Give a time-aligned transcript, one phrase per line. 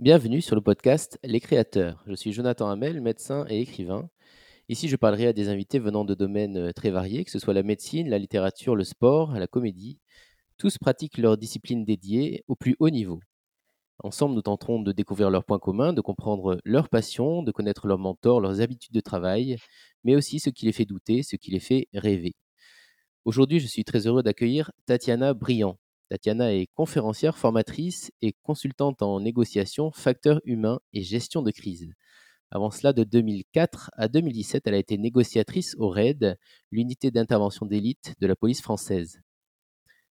[0.00, 2.02] Bienvenue sur le podcast Les Créateurs.
[2.08, 4.10] Je suis Jonathan Hamel, médecin et écrivain.
[4.68, 7.54] Ici, je parlerai à des invités venant de domaines euh, très variés, que ce soit
[7.54, 10.00] la médecine, la littérature, le sport, la comédie.
[10.58, 13.20] Tous pratiquent leur discipline dédiée au plus haut niveau.
[14.02, 18.00] Ensemble, nous tenterons de découvrir leurs points communs, de comprendre leurs passions, de connaître leurs
[18.00, 19.58] mentors, leurs habitudes de travail,
[20.02, 22.32] mais aussi ce qui les fait douter, ce qui les fait rêver.
[23.24, 25.78] Aujourd'hui, je suis très heureux d'accueillir Tatiana Briand.
[26.10, 31.92] Tatiana est conférencière, formatrice et consultante en négociation, facteurs humains et gestion de crise.
[32.50, 36.36] Avant cela, de 2004 à 2017, elle a été négociatrice au RAID,
[36.70, 39.20] l'unité d'intervention d'élite de la police française.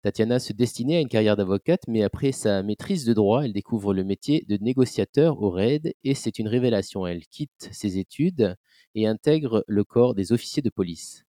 [0.03, 3.93] Tatiana se destinait à une carrière d'avocate, mais après sa maîtrise de droit, elle découvre
[3.93, 7.07] le métier de négociateur au RAID et c'est une révélation.
[7.07, 8.55] Elle quitte ses études
[8.93, 11.26] et intègre le corps des officiers de police.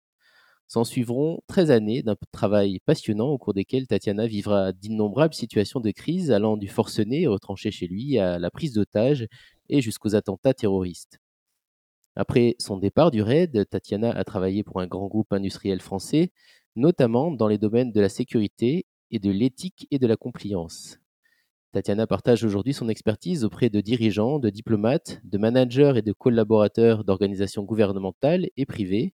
[0.68, 5.90] S'en suivront 13 années d'un travail passionnant au cours desquelles Tatiana vivra d'innombrables situations de
[5.90, 9.26] crise allant du forcené retranché chez lui à la prise d'otages
[9.70, 11.20] et jusqu'aux attentats terroristes.
[12.16, 16.32] Après son départ du RAID, Tatiana a travaillé pour un grand groupe industriel français,
[16.76, 20.98] notamment dans les domaines de la sécurité et de l'éthique et de la compliance.
[21.72, 27.04] Tatiana partage aujourd'hui son expertise auprès de dirigeants, de diplomates, de managers et de collaborateurs
[27.04, 29.14] d'organisations gouvernementales et privées,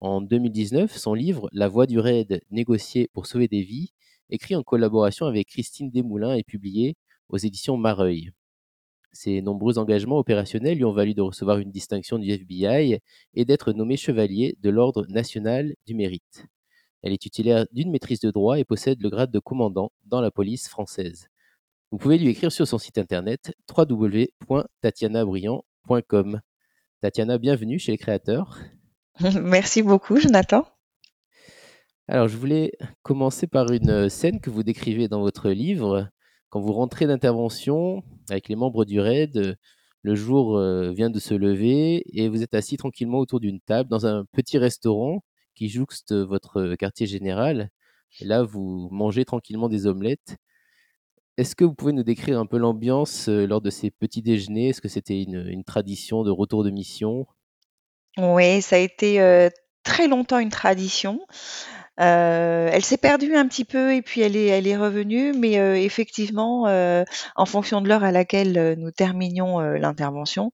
[0.00, 3.92] en 2019, son livre La voix du raid, négocier pour sauver des vies,
[4.30, 6.96] écrit en collaboration avec Christine Desmoulins et publié
[7.28, 8.30] aux éditions Mareuil.
[9.12, 12.98] Ses nombreux engagements opérationnels lui ont valu de recevoir une distinction du FBI
[13.34, 16.44] et d'être nommé chevalier de l'Ordre national du mérite.
[17.02, 20.30] Elle est titulaire d'une maîtrise de droit et possède le grade de commandant dans la
[20.30, 21.28] police française.
[21.90, 26.40] Vous pouvez lui écrire sur son site internet www.tatianabriand.com.
[27.00, 28.58] Tatiana, bienvenue chez les créateurs.
[29.42, 30.66] Merci beaucoup, Jonathan.
[32.06, 32.72] Alors, je voulais
[33.02, 36.08] commencer par une scène que vous décrivez dans votre livre.
[36.50, 39.56] Quand vous rentrez d'intervention avec les membres du RAID,
[40.02, 43.88] le jour euh, vient de se lever et vous êtes assis tranquillement autour d'une table
[43.88, 47.70] dans un petit restaurant qui jouxte votre quartier général.
[48.20, 50.36] Et là, vous mangez tranquillement des omelettes.
[51.38, 54.68] Est-ce que vous pouvez nous décrire un peu l'ambiance euh, lors de ces petits déjeuners?
[54.68, 57.26] Est-ce que c'était une tradition de retour de mission?
[58.18, 59.50] Oui, ça a été,
[59.84, 61.20] très longtemps une tradition.
[61.96, 65.54] elle s'est perdue un petit peu et puis elle est elle est revenue, mais
[65.84, 66.64] effectivement,
[67.36, 70.50] en fonction de l'heure à laquelle, nous terminions, l'intervention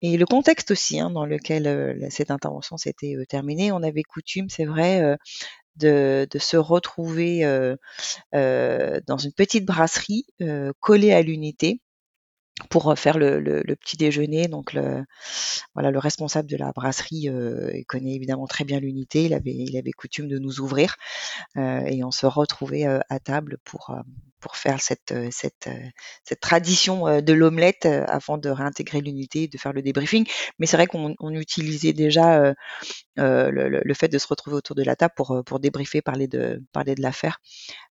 [0.00, 4.64] et le contexte aussi, hein, dans lequel, cette intervention s'était, terminée, on avait coutume, c'est
[4.64, 5.16] vrai,
[5.76, 7.42] de de se retrouver,
[8.32, 10.24] dans une petite brasserie,
[10.80, 11.81] collée à l'unité
[12.68, 14.48] pour faire le, petit déjeuner.
[14.48, 15.04] Donc le,
[15.74, 19.24] voilà, le responsable de la brasserie euh, connaît évidemment très bien l'unité.
[19.24, 20.96] Il avait, il avait coutume de nous ouvrir
[21.56, 23.96] euh, et on se retrouvait à table pour
[24.40, 25.70] pour faire cette cette
[26.24, 30.26] cette tradition de l'omelette avant de réintégrer l'unité, de faire le débriefing.
[30.58, 32.54] Mais c'est vrai qu'on on utilisait déjà
[33.16, 36.62] le, le, fait de se retrouver autour de la table pour pour débriefer, parler de
[36.72, 37.38] parler de l'affaire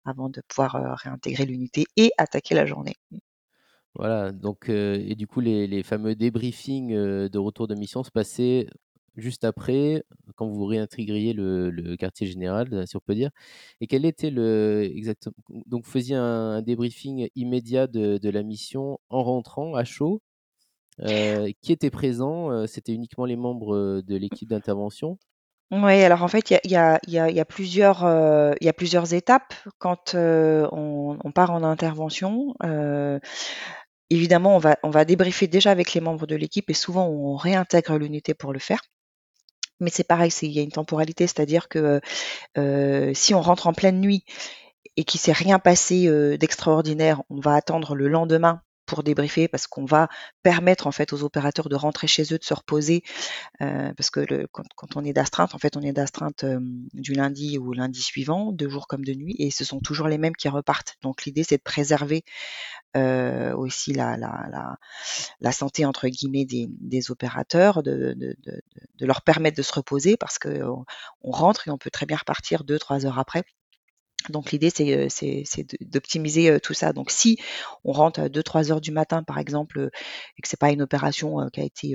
[0.04, 2.96] avant de pouvoir réintégrer l'unité et attaquer la journée.
[3.94, 8.66] Voilà, donc et du coup, les fameux débriefings, de retour de mission se passaient
[9.16, 10.04] juste après,
[10.36, 13.30] quand vous réintégriez le quartier général, si on peut dire
[13.80, 15.34] et quel était le exactement
[15.66, 20.22] donc vous faisiez un débriefing immédiat de la mission en rentrant à chaud?
[21.60, 22.66] qui était présent?
[22.66, 25.18] c'était uniquement les membres, de l'équipe d'intervention?
[25.72, 32.54] Oui, alors en fait, il y a plusieurs, plusieurs étapes quand, on part en intervention,
[34.10, 37.36] Évidemment, on va, on va débriefer déjà avec les membres de l'équipe et souvent on
[37.36, 38.80] réintègre l'unité pour le faire.
[39.78, 42.00] Mais c'est pareil, il y a une temporalité, c'est-à-dire que
[42.58, 44.24] euh, si on rentre en pleine nuit
[44.96, 48.60] et qu'il s'est rien passé euh, d'extraordinaire, on va attendre le lendemain
[48.90, 50.08] pour débriefer parce qu'on va
[50.42, 53.04] permettre en fait aux opérateurs de rentrer chez eux, de se reposer
[53.62, 56.58] euh, parce que le, quand, on est d'astreinte, en fait on est d'astreinte euh,
[56.92, 60.18] du lundi au lundi suivant, de jour comme de nuit, et ce sont toujours les
[60.18, 60.96] mêmes qui repartent.
[61.02, 62.24] Donc l'idée c'est de préserver
[62.96, 64.76] euh, aussi la, la, la,
[65.40, 68.16] la, santé entre guillemets des, opérateurs, de,
[68.98, 70.64] leur permettre de se reposer parce que
[71.22, 73.44] on rentre et on peut très bien repartir deux trois heures après.
[74.30, 76.92] Donc l'idée c'est c'est d'optimiser tout ça.
[76.92, 77.38] Donc si
[77.84, 79.90] on rentre à 2-3 heures du matin par exemple
[80.38, 81.94] et que c'est pas une opération qui a été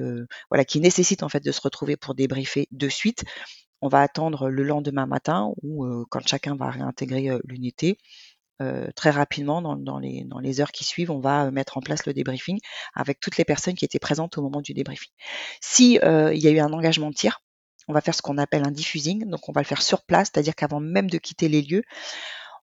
[0.50, 3.24] voilà qui nécessite en fait de se retrouver pour débriefer de suite,
[3.82, 7.98] on va attendre le lendemain matin ou quand chacun va réintégrer l'unité.
[8.96, 12.06] très rapidement dans, dans, les, dans les heures qui suivent, on va mettre en place
[12.06, 12.60] le débriefing
[12.94, 15.12] avec toutes les personnes qui étaient présentes au moment du débriefing.
[15.62, 17.42] Si il y a eu un engagement de tir,
[17.88, 19.26] on va faire ce qu'on appelle un diffusing.
[19.30, 21.84] Donc, on va le faire sur place, c'est-à-dire qu'avant même de quitter les lieux,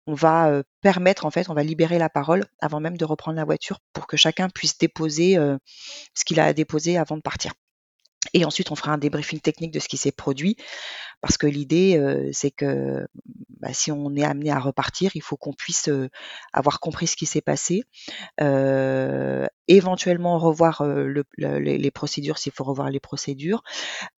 [0.06, 3.44] on va permettre en fait, on va libérer la parole avant même de reprendre la
[3.44, 5.36] voiture pour que chacun puisse déposer
[6.14, 7.52] ce qu'il a à déposer avant de partir.
[8.36, 10.58] Et ensuite, on fera un débriefing technique de ce qui s'est produit,
[11.22, 11.98] parce que l'idée,
[12.34, 13.08] c'est que
[13.60, 15.88] bah, si on est amené à repartir, il faut qu'on puisse
[16.52, 17.84] avoir compris ce qui s'est passé,
[19.68, 20.84] éventuellement revoir
[21.38, 23.62] les, procédures s'il faut revoir les procédures,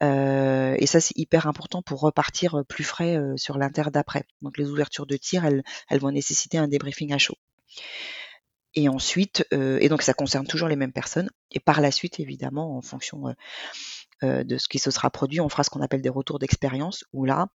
[0.00, 4.24] et ça c'est hyper important pour repartir plus frais sur l'inter d'après.
[4.42, 7.36] Donc les ouvertures de tir, elles, vont nécessiter un débriefing à chaud.
[8.74, 11.30] Et ensuite, et donc ça concerne toujours les mêmes personnes.
[11.50, 13.32] Et par la suite, évidemment, en fonction euh,
[14.22, 17.24] de ce qui se sera produit, on fera ce qu'on appelle des retours d'expérience, où
[17.24, 17.48] là,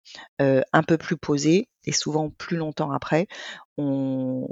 [0.41, 3.27] euh, un peu plus posé et souvent plus longtemps après,
[3.77, 4.47] on,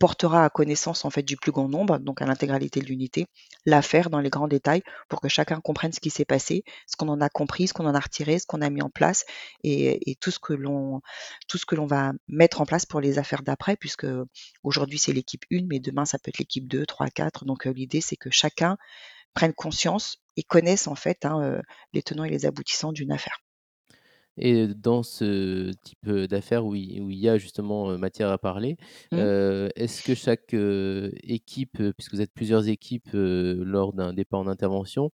[0.00, 3.26] portera à connaissance en fait du plus grand nombre, donc à l'intégralité de l'unité,
[3.66, 7.08] l'affaire dans les grands détails pour que chacun comprenne ce qui s'est passé, ce qu'on
[7.08, 9.24] en a compris, ce qu'on en a retiré, ce qu'on a mis en place
[9.62, 11.00] et, tout ce que l'on
[11.48, 14.06] tout ce que l'on va mettre en place pour les affaires d'après, puisque
[14.62, 17.44] aujourd'hui c'est l'équipe 1, mais demain ça peut être l'équipe 2, 3, 4.
[17.44, 18.76] Donc euh, l'idée c'est que chacun
[19.34, 21.60] prenne conscience et connaissent en fait hein,
[21.92, 23.38] les tenants et les aboutissants d'une affaire.
[24.38, 28.76] Et dans ce type d'affaires où, il y a justement matière à parler,
[29.12, 29.18] mmh.
[29.76, 30.54] est-ce que chaque
[31.22, 35.10] équipe, puisque vous êtes plusieurs équipes lors d'un départ en intervention,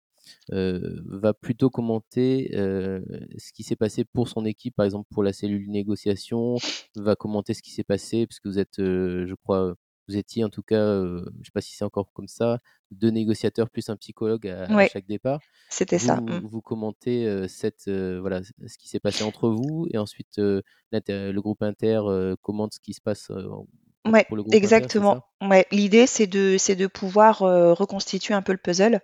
[0.51, 5.67] va plutôt commenter ce qui s'est passé pour son équipe, par exemple pour la cellule
[5.71, 6.57] négociation,
[6.95, 9.73] va commenter ce qui s'est passé, puisque vous êtes, je crois,
[10.07, 12.59] vous étiez en tout cas, je ne sais pas si c'est encore comme ça,
[12.91, 15.39] deux négociateurs plus un psychologue à, chaque départ.
[15.69, 16.21] C'était ça.
[16.21, 16.41] Mmh.
[16.45, 22.01] Vous, commentez cette, voilà, ce qui s'est passé entre vous et ensuite le groupe inter
[22.41, 23.31] commente ce qui se passe
[24.05, 25.21] ouais, pour le groupe exactement.
[25.41, 29.01] ouais, L'idée, c'est de, c'est de pouvoir reconstituer un peu le puzzle.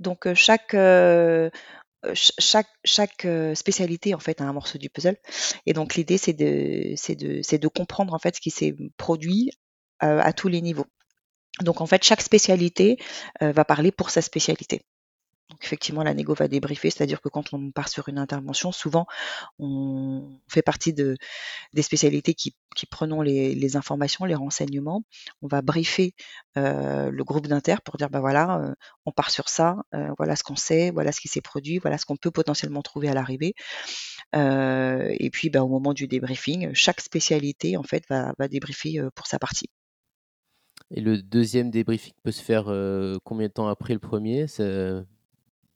[0.00, 0.74] Donc chaque
[2.14, 5.16] chaque, chaque spécialité en fait a un morceau du puzzle
[5.66, 9.59] et donc l'idée c'est de de comprendre en fait ce qui s'est produit euh,
[10.00, 10.86] à tous les niveaux.
[11.62, 12.98] Donc en fait, chaque spécialité
[13.42, 14.82] euh, va parler pour sa spécialité.
[15.50, 19.06] Donc effectivement, la négo va débriefer, c'est-à-dire que quand on part sur une intervention, souvent
[19.58, 21.16] on fait partie de,
[21.74, 25.02] des spécialités qui, qui prenons les, informations, les renseignements.
[25.42, 26.14] On va briefer
[26.56, 28.74] euh, le groupe d'inter pour dire bah voilà,
[29.06, 29.78] on part sur ça,
[30.18, 33.08] voilà ce qu'on sait, voilà ce qui s'est produit, voilà ce qu'on peut potentiellement trouver
[33.08, 33.54] à l'arrivée.
[34.32, 39.26] et puis bah, au moment du débriefing, chaque spécialité en fait va, va débriefer pour
[39.26, 39.68] sa partie.
[40.92, 42.64] Et le deuxième débriefing peut se faire
[43.24, 44.46] combien de temps après le premier?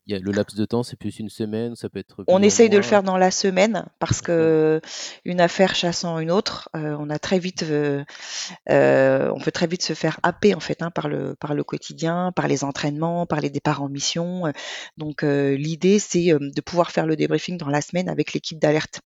[0.07, 2.25] Il y a le laps de temps, c'est plus une semaine, ça peut être.
[2.27, 4.83] On essaye de le faire dans la semaine parce que
[5.25, 10.21] une affaire chassant une autre, on a très vite, on peut très vite se faire
[10.23, 13.83] happer en fait hein, par le par le quotidien, par les entraînements, par les départs
[13.83, 14.53] en mission.
[14.99, 19.01] Donc l'idée c'est de pouvoir faire le débriefing dans la semaine avec l'équipe d'alerte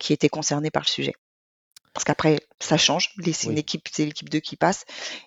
[0.00, 1.12] qui était concernée par le sujet
[1.94, 3.14] parce qu'après ça change.
[3.32, 4.84] C'est une équipe, c'est l'équipe 2 qui passe,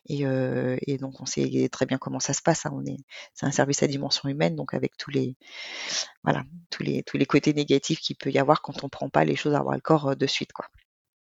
[0.07, 2.65] et, euh, et, donc on sait très bien comment ça se passe.
[2.65, 2.71] Hein.
[2.73, 2.97] On est,
[3.33, 5.35] c'est un service à dimension humaine, donc avec tous les,
[6.23, 9.25] voilà, tous les tous les côtés négatifs qu'il peut y avoir quand on prend pas
[9.25, 10.65] les choses à voir le corps euh, de suite, quoi.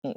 [0.04, 0.12] Mmh.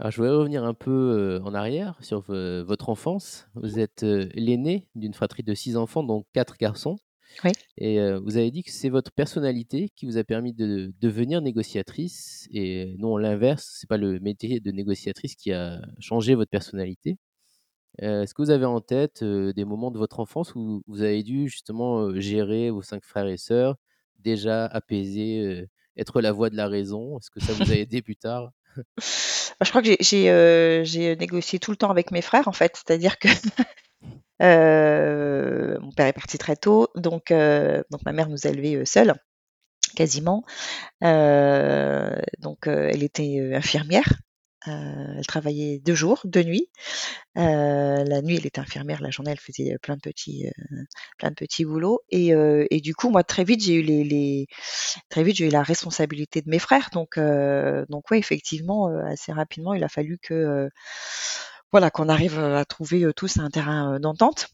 [0.00, 3.48] Alors, je voudrais revenir un peu euh, en arrière sur votre enfance.
[3.54, 6.98] Vous êtes l'aîné d'une fratrie de six enfants, dont quatre garçons.
[7.76, 12.48] Et vous avez dit que c'est votre personnalité qui vous a permis de devenir négociatrice
[12.52, 17.18] et non l'inverse, c'est pas le métier de négociatrice qui a changé votre personnalité.
[17.98, 21.48] Est-ce que vous avez en tête des moments de votre enfance où vous avez dû
[21.48, 23.76] justement gérer vos cinq frères et sœurs,
[24.18, 25.66] déjà apaiser,
[25.96, 27.18] être la voix de la raison?
[27.18, 28.52] Est-ce que ça vous a aidé plus tard?
[28.76, 33.18] Bah, Je crois que j'ai négocié tout le temps avec mes frères en fait, c'est-à-dire
[33.18, 33.28] que
[34.42, 38.76] euh, mon père est parti très tôt, donc, euh, donc ma mère nous a élevés
[38.76, 39.14] euh, seuls,
[39.96, 40.44] quasiment.
[41.02, 44.20] donc elle était infirmière.
[44.66, 46.68] elle travaillait deux jours, deux nuits.
[47.34, 49.00] la nuit, elle était infirmière.
[49.02, 50.46] La journée, elle faisait plein de petits,
[51.18, 52.00] plein de petits boulots.
[52.10, 54.46] Et, du coup, moi, très vite, j'ai eu les,
[55.08, 56.90] très vite, j'ai eu la responsabilité de mes frères.
[56.92, 57.18] Donc,
[57.88, 60.68] donc ouais, effectivement, assez rapidement, il a fallu que
[61.72, 64.48] voilà, qu'on arrive à trouver tous un terrain d'entente.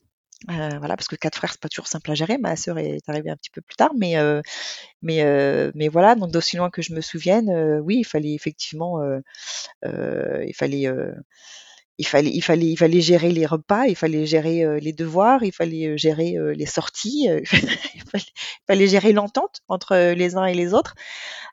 [0.48, 2.38] voilà, parce que quatre frères, c'est pas toujours simple à gérer.
[2.38, 4.16] Ma sœur est arrivée un petit peu plus tard, mais
[5.02, 5.24] mais
[5.74, 6.14] mais voilà.
[6.16, 9.00] Donc d'aussi loin que je me souvienne, oui, il fallait effectivement,
[9.84, 10.88] il fallait
[11.98, 15.52] il fallait, il fallait, il fallait gérer les repas, il fallait gérer les devoirs, il
[15.52, 17.28] fallait gérer les sorties,
[17.94, 18.02] il,
[18.66, 20.94] fallait, gérer l'entente entre les uns et les autres.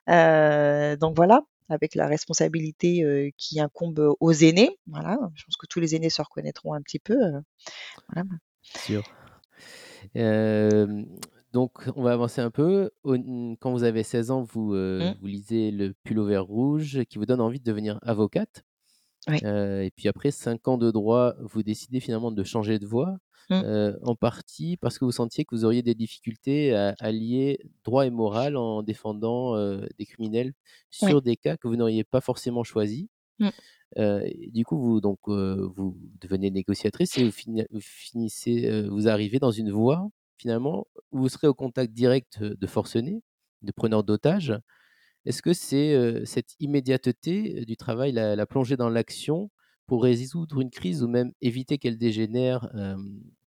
[0.08, 4.78] donc voilà avec la responsabilité qui incombe aux aînés.
[4.86, 7.16] Voilà, je pense que tous les aînés se reconnaîtront un petit peu.
[8.62, 9.02] Sûr.
[11.52, 12.90] Donc on va avancer un peu.
[13.04, 15.14] Quand vous avez 16 ans, vous, Mmh.
[15.20, 18.64] vous lisez Le Pullover rouge qui vous donne envie de devenir avocate.
[19.28, 19.42] Oui.
[19.44, 23.16] Et puis après 5 ans de droit, vous décidez finalement de changer de voie,
[23.50, 23.62] Mmh.
[24.02, 28.06] en partie parce que vous sentiez que vous auriez des difficultés à à lier droit
[28.06, 29.56] et morale en défendant,
[29.98, 30.52] des criminels
[31.02, 31.12] Oui.
[31.12, 33.08] sur des cas que vous n'auriez pas forcément choisis.
[33.38, 33.50] Mmh.
[34.52, 39.50] Du coup, vous donc vous devenez négociatrice et vous fini vous finissez, vous arrivez dans
[39.50, 43.22] une voie finalement où vous serez au contact direct, de forcenés,
[43.62, 44.54] de preneurs d'otages.
[45.26, 49.50] Est-ce que c'est, cette immédiateté du travail, la plongée dans l'action
[49.86, 52.70] pour résoudre une crise ou même éviter qu'elle dégénère,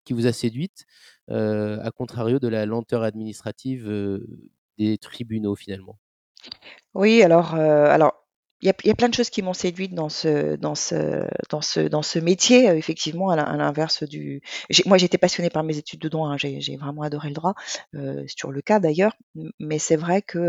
[0.04, 0.86] qui vous a séduite,
[1.28, 4.22] à contrario de la lenteur administrative,
[4.78, 5.98] des tribunaux finalement?
[6.94, 7.56] Oui, alors
[8.84, 11.82] il y a plein de choses qui m'ont séduite dans ce dans ce dans ce
[11.82, 14.42] dans ce métier, heu, effectivement à l'in à l'inverse du
[14.86, 17.54] moi j'étais passionnée par mes études de droit, hein, j'ai vraiment adoré le droit,
[17.96, 19.14] heu, c'est toujours le cas d'ailleurs,
[19.60, 20.40] mais c'est vrai que,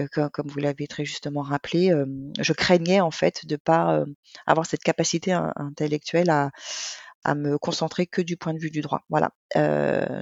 [0.00, 4.00] heu, co comme vous l'avez très justement rappelé, hem, je craignais en fait de pas,
[4.00, 4.06] heu,
[4.46, 6.50] avoir cette capacité in intellectuelle à
[7.24, 9.32] à me concentrer que du point de vue du droit, voilà,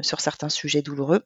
[0.02, 1.22] sur certains sujets douloureux.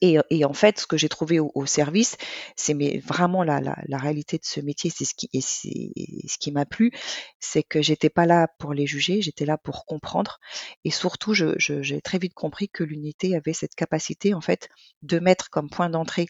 [0.00, 2.16] Et en fait, ce que j'ai trouvé au service,
[2.56, 6.66] c'est vraiment la la réalité de ce métier, c'est ce qui et ce qui m'a
[6.66, 6.92] plu,
[7.40, 10.38] c'est que j'étais pas là pour les juger, j'étais là pour comprendre
[10.84, 14.68] et surtout j'ai très vite compris que l'unité avait cette capacité en fait
[15.02, 16.28] de mettre comme point d'entrée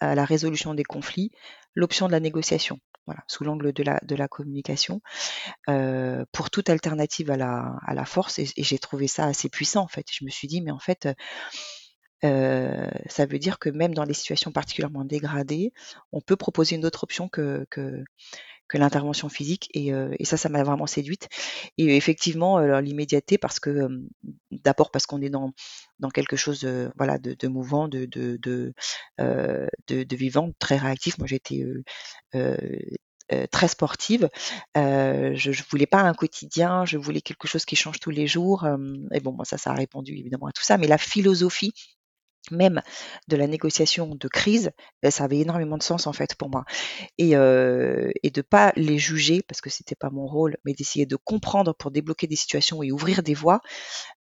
[0.00, 1.32] à la résolution des conflits,
[1.74, 2.78] l'option de la négociation.
[3.06, 5.02] Voilà, sous l'angle de la de la communication,
[6.32, 9.82] pour toute alternative à la à la force et et j'ai trouvé ça assez puissant
[9.82, 10.06] en fait.
[10.12, 11.08] Je me suis dit: «Mais en fait,
[12.24, 15.72] heu» Heu, ça veut dire que même dans des situations particulièrement dégradées,
[16.12, 18.02] on peut proposer une autre option que que
[18.68, 21.28] que l'intervention physique et heu et ça, ça m'a vraiment séduite
[21.78, 23.88] et effectivement, heu, l'immédiateté parce que,
[24.52, 25.52] d'abord parce qu'on est dans
[26.00, 28.74] dans quelque chose, heu, voilà de de mouvant, de de de,
[29.20, 31.18] heu, de de vivant, très réactif.
[31.18, 31.84] Moi, j'étais, heu
[33.32, 34.28] heu, très sportive,
[34.76, 38.26] heu, je je voulais pas un quotidien, je voulais quelque chose qui change tous les
[38.26, 40.98] jours, hem et bon, moi ça, ça a répondu évidemment à tout ça, mais la
[40.98, 41.72] philosophie
[42.50, 42.82] même
[43.28, 44.70] de la négociation de crise,
[45.02, 46.64] bah, ça avait énormément de sens en fait pour moi
[47.18, 51.06] et heu et de pas les juger parce que c'était pas mon rôle, mais d'essayer
[51.06, 53.60] de comprendre pour débloquer des situations et ouvrir des voies,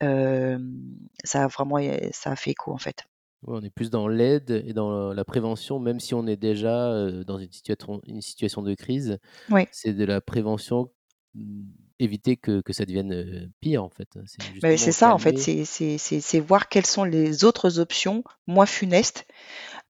[0.01, 3.05] ça a vraiment é ça a fait écho en fait.
[3.43, 6.93] Ouais, on est plus dans l'aide et dans la prévention, même si on est déjà,
[7.25, 9.17] dans une situation une situation de crise.
[9.71, 10.91] C'est de la prévention,
[11.33, 11.63] mmh,
[12.03, 14.07] éviter que que ça devienne, pire en fait.
[14.25, 19.25] C'est mais c'est ça en fait, c'est voir quelles sont les autres options moins funestes,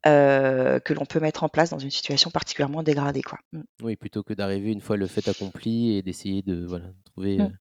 [0.03, 3.39] que l'on peut mettre en place dans une situation particulièrement dégradée quoi.
[3.53, 3.61] Mmh.
[3.83, 7.57] oui, plutôt que d'arriver une fois le fait accompli et d'essayer de voilà, trouver, Mmh.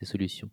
[0.00, 0.50] des solutions.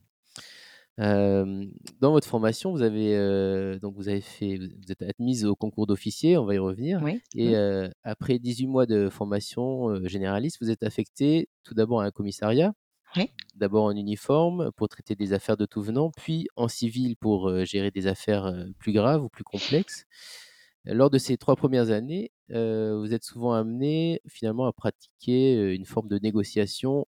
[0.98, 6.38] Dans votre formation, vous avez, donc vous avez fait vous êtes admise au concours d'officier,
[6.38, 7.22] on va y revenir Oui.
[7.36, 7.92] et Mmh.
[8.04, 12.74] après 18 mois de formation, généraliste, vous êtes affectée tout d'abord à un commissariat,
[13.56, 17.92] D'abord en uniforme pour traiter des affaires de tout venant, puis en civil pour, gérer
[17.92, 20.06] des affaires, plus graves ou plus complexes.
[20.86, 26.08] Lors de ces 3 premières années, vous êtes souvent amenée finalement à pratiquer, une forme
[26.08, 27.06] de négociation,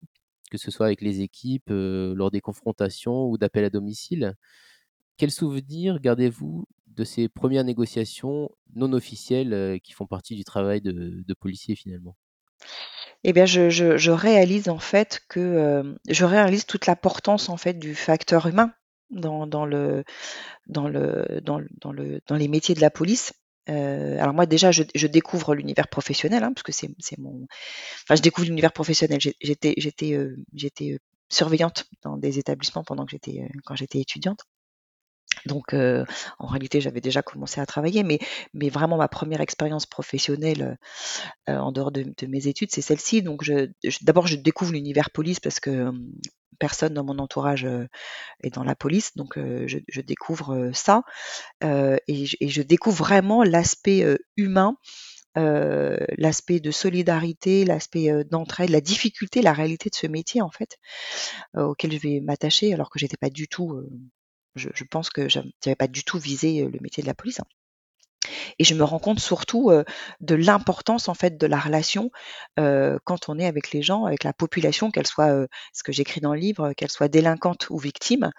[0.52, 4.36] que ce soit avec les équipes, lors des confrontations ou d'appels à domicile.
[5.18, 11.24] Quels souvenirs gardez-vous de ces premières négociations non officielles, qui font partie du travail de
[11.26, 12.18] de policier finalement?
[13.24, 15.40] Eh bien, je réalise en fait que,
[15.82, 18.74] hem, je réalise toute l'importance en fait du facteur humain
[19.12, 20.04] dans dans le
[20.68, 23.34] dans le dans le dans le dans les métiers de la police.
[23.70, 27.48] Heu, alors moi déjà je découvre l'univers professionnel, hein, parce que c'est mon
[28.06, 29.20] enfin je découvre l'univers professionnel.
[29.22, 29.76] J'étais
[30.16, 30.38] heu,
[31.30, 34.42] surveillante dans des établissements pendant que j'étais, quand j'étais étudiante.
[35.46, 36.06] Donc heu,
[36.40, 38.20] en réalité, j'avais déjà commencé à travailler, mais
[38.54, 40.78] mais vraiment ma première expérience professionnelle,
[41.50, 43.22] heu, en dehors de mes études, c'est celle-ci.
[43.22, 43.68] Donc je
[44.04, 46.08] d'abord, je découvre l'univers police parce que, hem,
[46.60, 47.68] personne dans mon entourage,
[48.44, 49.16] est dans la police.
[49.16, 51.04] Donc je découvre, ça,
[51.64, 54.06] et je découvre vraiment l'aspect,
[54.38, 54.76] humain,
[55.36, 60.78] l'aspect de solidarité, l'aspect, d'entraide, la difficulté, la réalité de ce métier, en fait,
[61.58, 63.82] auquel je vais m'attacher alors que j'étais pas du tout,
[64.56, 67.40] je je pense que j'av j'avais pas du tout visé, le métier de la police,
[67.40, 67.46] hein.
[68.60, 69.72] Et je me rends compte surtout,
[70.22, 72.12] de l'importance en fait de la relation,
[72.60, 75.92] heu, quand on est avec les gens, avec la population, qu'elle soit, heu, ce que
[75.92, 78.32] j'écris dans le livre, qu'elle soit délinquante ou victime,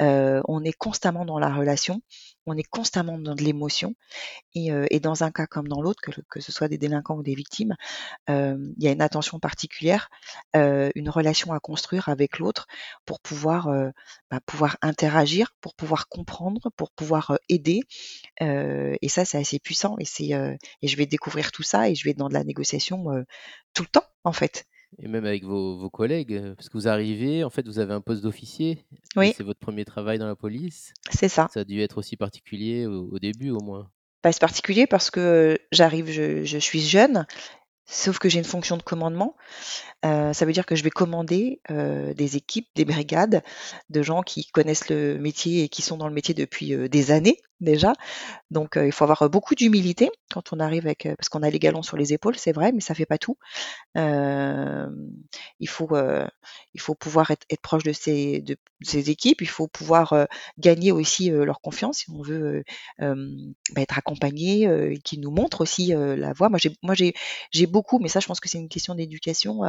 [0.00, 2.02] on est constamment dans la relation
[2.46, 3.94] on est constamment dans de l'émotion
[4.54, 7.22] et, euh, et, dans un cas comme dans l'autre, que, ce soit des délinquants ou
[7.22, 7.76] des victimes,
[8.28, 10.08] euh, il y a une attention particulière,
[10.56, 12.66] euh, une relation à construire avec l'autre
[13.04, 13.68] pour pouvoir,
[14.30, 17.80] bah, pouvoir interagir, pour pouvoir comprendre, pour pouvoir aider.
[18.40, 20.04] et ça, c'est assez puissant et,
[20.82, 23.06] et je vais découvrir tout ça et je vais être dans de la négociation
[23.74, 24.66] tout le temps, en fait.
[24.98, 28.00] Et même avec vos, vos, collègues, parce que vous arrivez, en fait, vous avez un
[28.00, 28.84] poste d'officier.
[29.16, 29.32] Oui.
[29.36, 30.92] C'est votre premier travail dans la police.
[31.10, 31.48] C'est ça.
[31.52, 33.88] Ça a dû être aussi particulier au, au début, au moins.
[34.22, 37.26] Bah, c'est particulier parce que j'arrive, je, je suis jeune,
[37.90, 39.36] sauf que j'ai une fonction de commandement.
[40.04, 43.42] Euh, ça veut dire que je vais commander euh, des équipes, des brigades
[43.90, 47.10] de gens qui connaissent le métier et qui sont dans le métier depuis euh, des
[47.10, 47.92] années déjà.
[48.50, 51.82] Donc il faut avoir beaucoup d'humilité quand on arrive avec, parce qu'on a les galons
[51.82, 53.36] sur les épaules, c'est vrai, mais ça fait pas tout.
[53.94, 55.90] il faut
[56.72, 61.28] il faut pouvoir être, proche de ces de ces équipes, il faut pouvoir gagner aussi
[61.28, 62.64] leur confiance si on veut
[62.98, 66.48] bah, être accompagné, qui nous montrent aussi la voie.
[66.48, 67.12] Moi j'ai moi j'ai
[67.50, 69.62] j'ai beaucoup, mais ça je pense que c'est une question d'éducation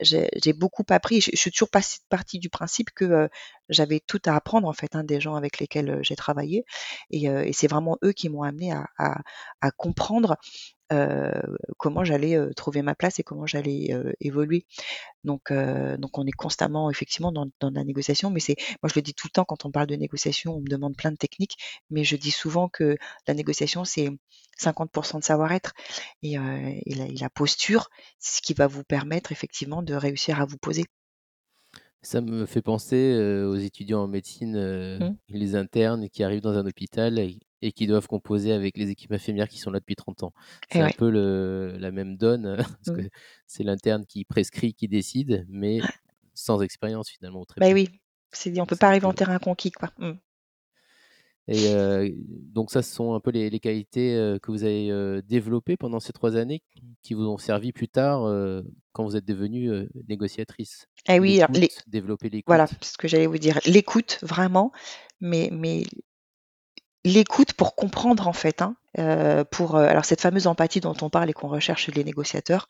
[0.00, 1.20] j'ai beaucoup appris.
[1.20, 3.28] Je, suis toujours partie du principe que euh,
[3.68, 6.64] j'avais tout à apprendre en fait hein, des gens avec lesquels euh, j'ai travaillé,
[7.10, 10.36] et, euh, c'est vraiment eux qui m'ont amené à, comprendre euh,
[11.76, 14.66] comment j'allais trouver ma place et comment j'allais évoluer.
[15.24, 19.02] Donc, donc on est constamment effectivement dans, dans la négociation, mais c'est moi je le
[19.02, 21.56] dis tout le temps quand on parle de négociation, on me demande plein de techniques,
[21.90, 22.96] mais je dis souvent que
[23.28, 24.10] la négociation c'est
[24.60, 25.72] 50% de savoir-être
[26.22, 30.40] et, et, la, et, la, posture, c'est ce qui va vous permettre effectivement de réussir
[30.40, 30.84] à vous poser.
[32.02, 35.16] Ça me fait penser aux étudiants en médecine, mmh.
[35.28, 39.48] les internes qui arrivent dans un hôpital et qui doivent composer avec les équipes infirmières
[39.48, 40.32] qui sont là depuis 30 ans.
[40.70, 43.02] C'est un peu le, la même donne, parce Mmh.
[43.02, 43.08] que
[43.46, 45.80] c'est l'interne qui prescrit, qui décide, mais
[46.34, 47.74] sans expérience finalement, très Bah peu.
[47.74, 47.88] oui,
[48.32, 49.90] c'est on peut pas arriver en terrain conquis, quoi.
[49.98, 50.12] Mmh.
[51.48, 54.90] Et euh, donc ça, ce sont un peu les, les qualités euh, que vous avez
[54.90, 56.62] euh, développées pendant ces trois années
[57.02, 58.22] qui vous ont servi plus tard
[58.92, 60.86] quand vous êtes devenue négociatrice?
[61.08, 61.62] Eh oui, alors, les...
[61.62, 62.78] L'écoute, développer voilà, l'écoute.
[62.82, 63.58] c'est ce que j'allais vous dire.
[63.66, 64.70] L'écoute, vraiment,
[65.20, 65.82] mais, mais
[67.04, 68.62] l'écoute pour comprendre en fait.
[68.62, 71.92] Hein, euh, pour euh, alors cette fameuse empathie dont on parle et qu'on recherche chez
[71.92, 72.66] les négociateurs,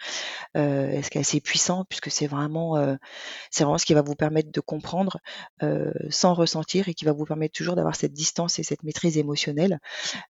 [0.57, 2.77] euh, ce qui est assez puissant puisque c'est vraiment
[3.51, 5.19] c'est vraiment ce qui va vous permettre de comprendre
[6.11, 9.79] sans ressentir et qui va vous permettre toujours d'avoir cette distance et cette maîtrise émotionnelle.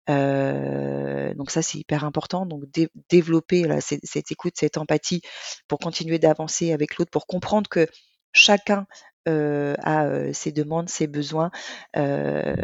[0.07, 2.47] Donc ça c'est hyper important.
[2.47, 5.23] Donc dé développer cette écoute, cette empathie
[5.69, 7.87] pour continuer d'avancer avec l'autre, pour comprendre que
[8.33, 8.87] chacun
[9.29, 11.51] euh, a euh, ses demandes, ses besoins,
[11.97, 12.55] euh,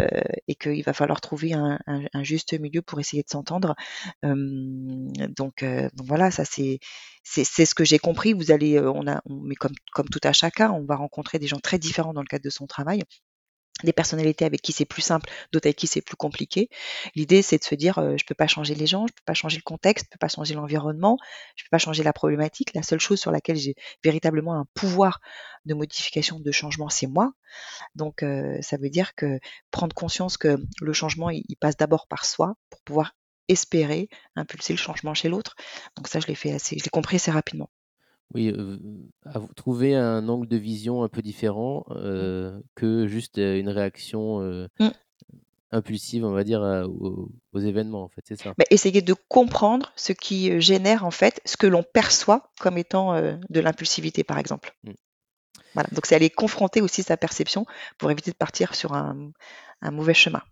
[0.49, 1.79] et qu'il va falloir trouver un,
[2.23, 3.75] juste milieu pour essayer de s'entendre.
[4.23, 5.65] donc,
[5.97, 6.79] voilà, ça c'est
[7.23, 8.33] c'est ce que j'ai compris.
[8.33, 11.61] Vous allez, on a, mais comme comme tout à chacun, on va rencontrer des gens
[11.61, 13.03] très différents dans le cadre de son travail
[13.85, 16.69] des personnalités avec qui c'est plus simple, d'autres avec qui c'est plus compliqué.
[17.15, 19.35] L'idée, c'est de se dire, euh, je peux pas changer les gens, je peux pas
[19.35, 21.19] changer le contexte, je peux pas changer l'environnement,
[21.57, 22.75] je peux pas changer la problématique.
[22.75, 25.21] La seule chose sur laquelle j'ai véritablement un pouvoir
[25.65, 27.33] de modification, de changement, c'est moi.
[27.95, 29.39] Donc, euh, ça veut dire que
[29.71, 33.13] prendre conscience que le changement, il, il passe d'abord par soi pour pouvoir
[33.49, 35.55] espérer impulser le changement chez l'autre.
[35.97, 37.71] Donc ça, je l'ai fait assez, je l'ai compris assez rapidement.
[38.33, 38.53] Oui,
[39.55, 44.41] trouver un angle de vision un peu différent euh, que juste une réaction
[44.81, 44.89] mmh.
[45.71, 48.55] impulsive, on va dire, à, aux, aux, événements, en fait, c'est ça.
[48.59, 53.15] Bah, essayer de comprendre ce qui génère, en fait, ce que l'on perçoit comme étant
[53.21, 54.75] de l'impulsivité, par exemple.
[54.85, 54.93] Mmh.
[55.75, 57.67] Voilà, donc c'est aller confronter aussi sa perception
[57.99, 59.31] pour éviter de partir sur un,
[59.83, 60.43] un mauvais chemin.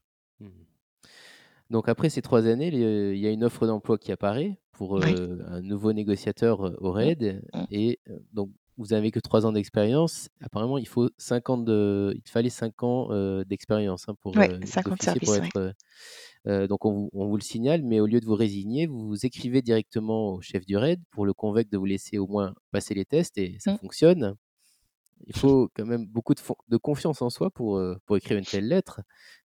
[1.73, 5.15] Donc après ces trois années, il y a une offre d'emploi qui apparaît pour Oui.
[5.17, 6.97] euh, un nouveau négociateur au Mmh.
[6.97, 7.43] RAID.
[7.55, 7.65] Mmh.
[7.71, 10.29] Et euh, donc, vous n'avez que trois ans d'expérience.
[10.41, 14.59] Apparemment, il faut cinq ans de, il fallait cinq ans euh, d'expérience hein, pour euh,
[14.65, 15.75] 50 pour être.
[16.47, 19.07] euh, donc, on vous, on vous le signale, mais au lieu de vous résigner, vous,
[19.09, 22.55] vous écrivez directement au chef du RAID pour le convaincre de vous laisser au moins
[22.71, 23.79] passer les tests et ça Mmh.
[23.79, 24.35] fonctionne.
[25.29, 28.67] Il faut quand même beaucoup de, confiance en soi pour, euh, pour écrire une telle
[28.67, 29.03] lettre.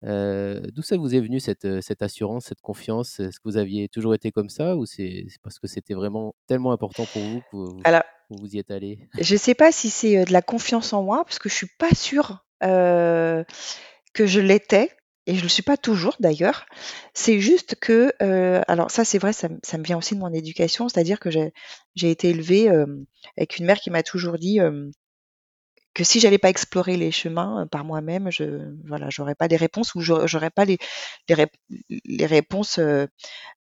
[0.04, 3.20] Euh, D'où ça vous est venu cette, euh, cette assurance, cette confiance?
[3.20, 6.72] Est-ce que vous aviez toujours été comme ça ou c'est parce que c'était vraiment tellement
[6.72, 9.08] important pour vous que vous, Alors, vous vous y êtes allé?
[9.20, 11.70] je sais pas si c'est euh, de la confiance en moi, parce que je suis
[11.78, 13.44] pas sûre euh,
[14.14, 14.90] que je l'étais,
[15.26, 16.64] et je le suis pas toujours d'ailleurs.
[17.14, 20.20] C'est juste que, euh, alors ça c'est vrai, ça, me- ça me vient aussi de
[20.20, 21.52] mon éducation, c'est-à-dire que j'ai
[21.94, 22.86] j'ai été élevée euh,
[23.36, 24.90] avec une mère qui m'a toujours dit euh,
[25.94, 29.57] que si j'allais pas explorer les chemins euh, par moi-même, je voilà, j'aurais pas les
[29.57, 30.79] réponses ou j'aurais pas les
[31.29, 31.55] les, rép-
[32.05, 33.07] les réponses euh,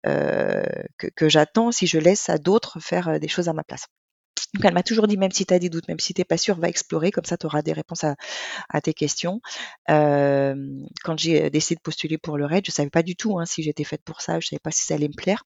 [0.06, 0.62] euh,
[1.16, 3.86] que, j'attends si je laisse à d'autres faire euh, des choses à ma place.
[4.54, 6.24] Donc elle m'a toujours dit, même si tu as des doutes, même si tu n'es
[6.24, 9.40] pas sûr, va explorer, comme ça tu auras des réponses à, tes questions.
[9.86, 13.46] quand j'ai décidé de postuler pour le RAID, je ne savais pas du tout hein,
[13.46, 15.44] si j'étais faite pour ça, je ne savais pas si ça allait me plaire,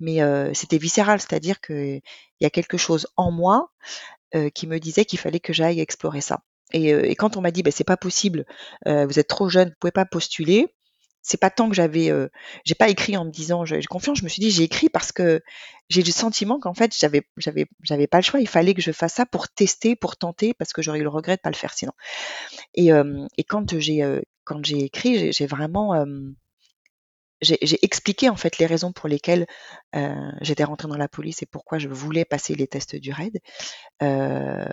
[0.00, 0.20] mais
[0.54, 2.00] c'était viscéral, c'est-à-dire qu'il
[2.40, 3.70] y a quelque chose en moi
[4.54, 6.40] qui me disait qu'il fallait que j'aille explorer ça.
[6.72, 8.46] Et, quand on m'a dit, bah, c'est pas possible,
[8.86, 10.68] vous êtes trop jeune, vous pouvez pas postuler,
[11.22, 12.28] c'est pas tant que j'avais, euh,
[12.64, 14.18] j'ai pas écrit en me disant j'ai confiance.
[14.18, 15.40] Je me suis dit j'ai écrit parce que
[15.88, 18.40] j'ai le sentiment qu'en fait j'avais, j'avais, j'avais pas le choix.
[18.40, 21.08] Il fallait que je fasse ça pour tester, pour tenter, parce que j'aurais eu le
[21.08, 21.92] regret de pas le faire sinon.
[22.74, 26.04] Et, euh, et quand j'ai, euh, quand j'ai écrit, j'ai vraiment
[27.42, 29.46] j'ai expliqué en fait les raisons pour lesquelles
[29.96, 33.40] euh, j'étais rentrée dans la police et pourquoi je voulais passer les tests du RAID,
[34.02, 34.64] euh,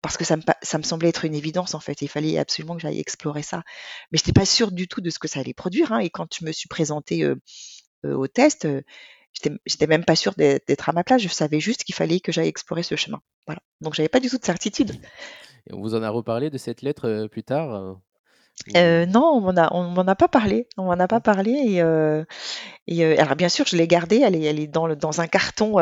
[0.00, 2.00] parce que ça me, semblait être une évidence en fait.
[2.00, 3.64] Il fallait absolument que j'aille explorer ça,
[4.10, 5.92] mais je n'étais pas sûre du tout de ce que ça allait produire.
[5.92, 7.36] Hein, et quand je me suis présentée euh,
[8.04, 8.68] au test,
[9.32, 11.22] j'étais même pas sûre d'être à ma place.
[11.22, 13.20] Je savais juste qu'il fallait que j'aille explorer ce chemin.
[13.46, 13.60] Voilà.
[13.80, 14.92] Donc j'avais pas du tout de certitude.
[15.70, 17.96] On vous en a reparlé de cette lettre plus tard
[18.76, 20.68] euh, non, on m'en a on m'en a pas parlé.
[20.76, 22.24] On m'en a pas parlé et, euh,
[22.86, 24.20] et euh, alors bien sûr, je l'ai gardée.
[24.20, 25.78] Elle est elle est dans le dans un carton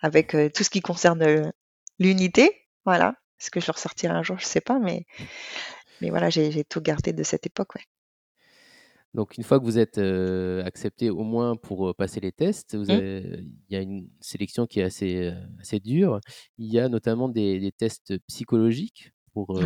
[0.00, 1.52] avec tout ce qui concerne
[1.98, 2.50] l'unité.
[2.84, 3.14] Voilà.
[3.40, 4.38] Est-ce que je le ressortirai un jour?
[4.38, 5.06] Je sais pas, mais
[6.00, 7.84] mais voilà, j'ai tout gardé de cette époque, ouais.
[9.12, 9.98] Donc une fois que vous êtes
[10.64, 12.84] accepté au moins pour passer les tests, mmh.
[12.88, 16.20] il y a une sélection qui est assez assez dure.
[16.58, 19.60] Il y a notamment des, des tests psychologiques pour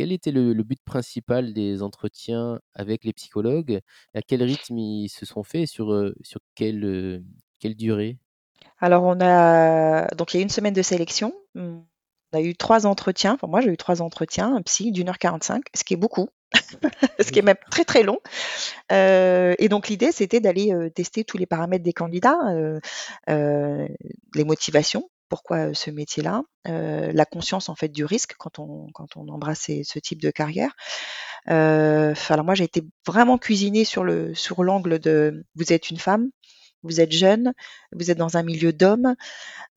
[0.00, 3.80] quel était le, but principal des entretiens avec les psychologues?
[4.14, 5.66] À quel rythme ils se sont faits?
[5.66, 7.22] Sur, sur quelle,
[7.58, 8.16] quelle durée?
[8.78, 10.06] Alors, on a.
[10.14, 11.34] Donc, il y a une semaine de sélection.
[11.54, 11.84] On
[12.32, 13.34] a eu trois entretiens.
[13.34, 16.30] Enfin, moi, j'ai eu trois entretiens, un psy d'une heure 45, ce qui est beaucoup.
[17.20, 18.20] ce qui est même très très long.
[18.90, 22.40] et donc l'idée, c'était d'aller tester tous les paramètres des candidats,
[23.28, 29.70] les motivations, pourquoi ce métier-là, la conscience en fait du risque quand on quand embrasse
[29.84, 30.72] ce type de carrière.
[31.46, 36.30] alors moi j'ai été vraiment cuisinée sur le sur l'angle de vous êtes une femme,
[36.82, 37.54] vous êtes jeune,
[37.92, 39.14] vous êtes dans un milieu d'hommes,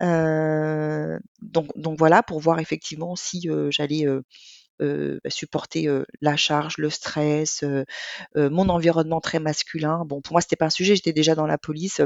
[0.01, 4.05] donc donc voilà pour voir effectivement si j'allais
[4.79, 5.87] bah, supporter
[6.21, 7.63] la charge, le stress,
[8.35, 10.03] mon environnement très masculin.
[10.05, 10.95] Bon, pour moi, c'était pas un sujet.
[10.95, 12.01] J'étais déjà dans la police.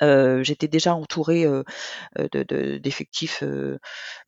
[0.00, 1.46] J'étais déjà entourée
[2.80, 3.42] d'effectifs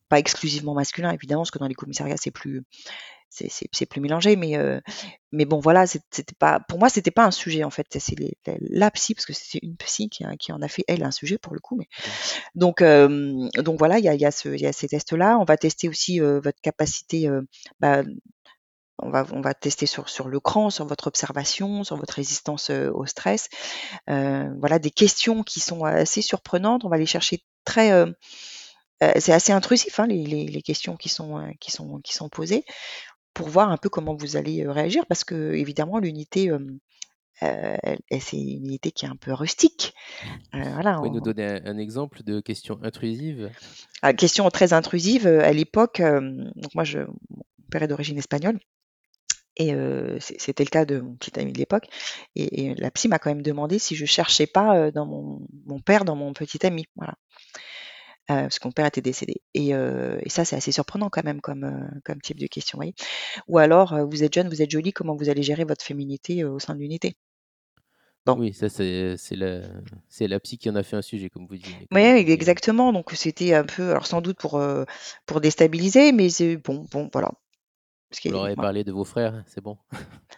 [0.09, 2.63] pas exclusivement masculins évidemment, parce que dans les commissariats c'est plus
[3.29, 4.57] c'est plus mélangé, mais
[5.31, 7.87] mais bon voilà, c'était pas pour moi c'était pas un sujet en fait.
[7.89, 8.15] C'est
[8.59, 11.37] la psy parce que c'est une psy qui, qui, en a fait elle un sujet
[11.37, 11.87] pour le coup, mais
[12.55, 15.37] donc donc voilà, il y a, y, a ce, y a ces tests là.
[15.39, 17.29] On va tester aussi votre capacité
[17.79, 18.03] bah,
[19.01, 22.69] on va, on va tester sur, sur le cran, sur votre observation, sur votre résistance
[22.69, 23.49] au stress.
[24.07, 26.85] voilà des questions qui sont assez surprenantes.
[26.85, 27.91] On va les chercher très.
[29.17, 32.63] c'est assez intrusif hein, les, les, questions qui sont, qui, sont, qui sont posées
[33.33, 36.51] pour voir un peu comment vous allez réagir parce que évidemment l'unité
[38.19, 39.93] c'est une unité qui est un peu rustique.
[40.53, 43.49] voilà, vous pouvez nous donner un, exemple de question intrusive
[44.01, 45.27] ah, Question très intrusive.
[45.27, 48.59] À l'époque, donc moi, je, mon père est d'origine espagnole.
[49.61, 51.87] Et c'était le cas de mon petit ami de l'époque.
[52.35, 56.15] Et, la psy m'a quand même demandé si je cherchais pas dans mon, père, dans
[56.15, 56.85] mon petit ami.
[56.95, 57.13] Voilà.
[58.27, 59.41] parce que mon père était décédé.
[59.53, 59.73] Et,
[60.27, 62.77] ça, c'est assez surprenant quand même comme, comme type de question.
[62.77, 62.95] Voyez
[63.47, 66.59] Ou alors, vous êtes jeune, vous êtes jolie, comment vous allez gérer votre féminité au
[66.59, 67.15] sein de l'unité?
[68.25, 68.37] Bon.
[68.37, 69.61] Oui, ça c'est la,
[70.19, 71.87] la psy qui en a fait un sujet, comme vous dites.
[71.91, 72.93] Oui, exactement.
[72.93, 74.63] Donc c'était un peu, alors sans doute pour,
[75.27, 76.29] pour déstabiliser, mais
[76.63, 77.31] bon, bon, voilà.
[78.25, 79.77] Vous leur avez parlé de vos frères, c'est bon.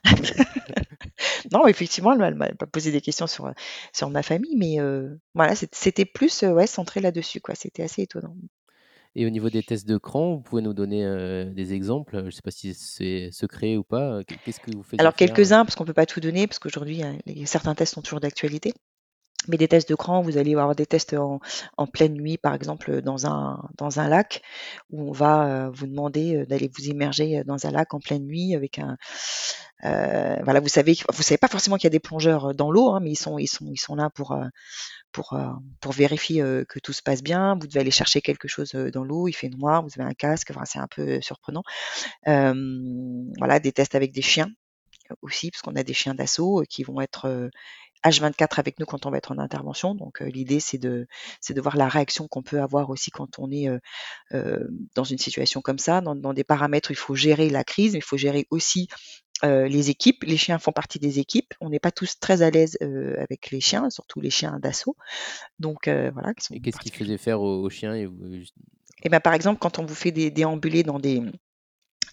[1.52, 3.52] non, effectivement, elle m'a pas posé des questions sur,
[3.92, 7.56] sur ma famille, mais euh, voilà, c'était plus euh, ouais, centré là-dessus, quoi.
[7.56, 8.36] C'était assez étonnant.
[9.16, 12.20] Et au niveau des tests de cran, vous pouvez nous donner euh, des exemples?
[12.20, 14.24] Je ne sais pas si c'est secret ou pas.
[14.24, 17.02] Qu'est-ce que vous faites Alors quelques-uns, parce qu'on ne peut pas tout donner, parce qu'aujourd'hui,
[17.46, 18.74] certains tests sont toujours d'actualité.
[19.48, 21.40] Mais des tests de cran, vous allez avoir des tests en,
[21.88, 24.42] pleine nuit, par exemple, dans un, dans un lac,
[24.90, 28.26] où on va euh, vous demander euh, d'aller vous immerger dans un lac en pleine
[28.26, 28.98] nuit avec un.
[29.86, 32.92] Euh, voilà, vous savez, vous savez pas forcément qu'il y a des plongeurs dans l'eau,
[32.92, 34.46] hein, mais ils sont, ils sont, ils sont là pour, euh,
[35.12, 35.38] pour,
[35.82, 37.58] pour vérifier que tout se passe bien.
[37.60, 40.52] Vous devez aller chercher quelque chose dans l'eau, il fait noir, vous avez un casque,
[40.52, 41.64] enfin, c'est un peu surprenant.
[42.26, 44.50] voilà, des tests avec des chiens
[45.22, 47.50] aussi, parce qu'on a des chiens d'assaut qui vont être
[48.04, 49.96] H24 avec nous quand on va être en intervention.
[49.96, 51.08] Donc l'idée c'est de
[51.42, 53.68] c'est de voir la réaction qu'on peut avoir aussi quand on est
[54.96, 58.04] dans une situation comme ça, dans, des paramètres il faut gérer la crise, mais il
[58.04, 58.88] faut gérer aussi
[59.44, 60.24] les équipes.
[60.24, 61.54] Les chiens font partie des équipes.
[61.60, 62.78] On n'est pas tous très à l'aise
[63.18, 64.96] avec les chiens, surtout les chiens d'assaut.
[65.60, 66.34] Donc voilà.
[66.52, 68.08] et qu'est-ce qu'il faisait faire aux, chiens et,
[69.04, 71.22] et ben, par exemple, quand on vous fait des déambuler dans des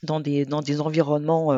[0.03, 1.55] dans des, dans des environnements,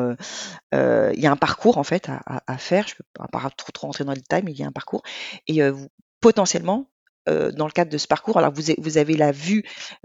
[0.71, 2.87] il y a un parcours en fait à, faire.
[2.87, 4.71] Je ne peux pas trop, trop rentrer dans le détail, mais il y a un
[4.71, 5.03] parcours.
[5.47, 5.87] Et vous,
[6.19, 6.89] potentiellement,
[7.25, 9.63] dans le cadre de ce parcours, alors vous, vous avez la vue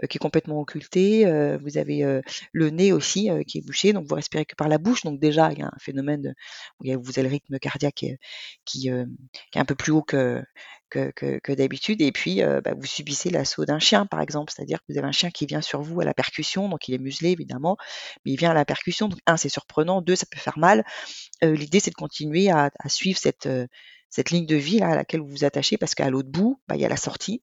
[0.08, 1.24] qui est complètement occultée,
[1.60, 2.20] vous avez
[2.52, 5.02] le nez aussi qui est bouché, donc vous respirez que par la bouche.
[5.02, 6.34] Donc déjà, il y a un phénomène
[6.80, 8.06] où vous avez le rythme cardiaque
[8.64, 10.42] qui, est un peu plus haut que,
[10.90, 12.00] que, que, d'habitude.
[12.02, 14.52] Et puis, bah, vous subissez l'assaut d'un chien, par exemple.
[14.54, 16.94] C'est-à-dire que vous avez un chien qui vient sur vous à la percussion, donc il
[16.94, 17.76] est muselé évidemment,
[18.24, 19.08] mais il vient à la percussion.
[19.08, 20.00] Donc un, c'est surprenant.
[20.02, 20.84] Deux, ça peut faire mal.
[21.42, 23.48] L'idée, c'est de continuer à, à suivre cette
[24.10, 26.76] cette ligne de vie là, à laquelle vous vous attachez parce qu'à l'autre bout, bah,
[26.76, 27.42] il y a la sortie.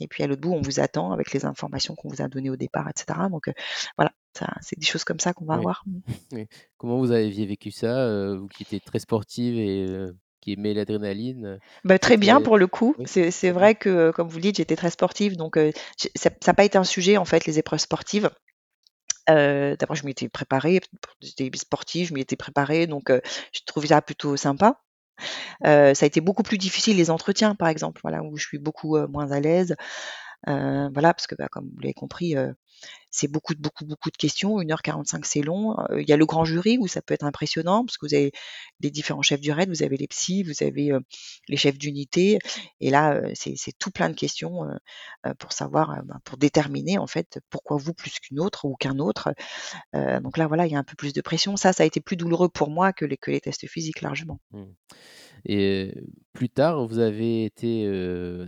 [0.00, 2.50] Et puis à l'autre bout, on vous attend avec les informations qu'on vous a données
[2.50, 3.18] au départ, etc.
[3.30, 3.52] Donc euh,
[3.96, 4.12] voilà,
[4.60, 5.84] c'est des choses comme ça qu'on va avoir.
[6.76, 10.74] Comment vous avez vécu ça, euh, vous qui étiez très sportive et euh, qui aimait
[10.74, 12.94] l'adrénaline bah, Très bien pour le coup.
[13.06, 15.58] C'est vrai que, comme vous le dites, j'étais très sportive, donc
[16.14, 18.30] ça n'a pas été un sujet en fait les épreuves sportives.
[19.28, 20.80] D'abord, je m'étais préparée,
[21.20, 24.82] j'étais sportive, je m'y étais préparée, donc je trouvais ça plutôt sympa.
[25.64, 28.58] Euh, ça a été beaucoup plus difficile les entretiens, par exemple, voilà, où je suis
[28.58, 29.76] beaucoup moins à l'aise.
[30.48, 32.34] Euh, voilà, parce que bah, comme vous l'avez compris,
[33.10, 34.58] c'est beaucoup, beaucoup, beaucoup de questions.
[34.60, 35.76] 1h45, c'est long.
[35.96, 38.32] Il y a le grand jury où ça peut être impressionnant, parce que vous avez
[38.80, 40.92] les différents chefs du raid, vous avez les psys, vous avez
[41.48, 42.38] les chefs d'unité.
[42.80, 44.66] Et là, c'est tout plein de questions
[45.38, 49.34] pour savoir, bah, pour déterminer en fait pourquoi vous plus qu'une autre ou qu'un autre.
[49.92, 51.56] donc là, voilà, il y a un peu plus de pression.
[51.56, 54.40] Ça, ça a été plus douloureux pour moi que les, que les tests physiques largement.
[54.52, 54.64] Mmh.
[55.44, 55.94] Et
[56.32, 57.86] plus tard, vous avez été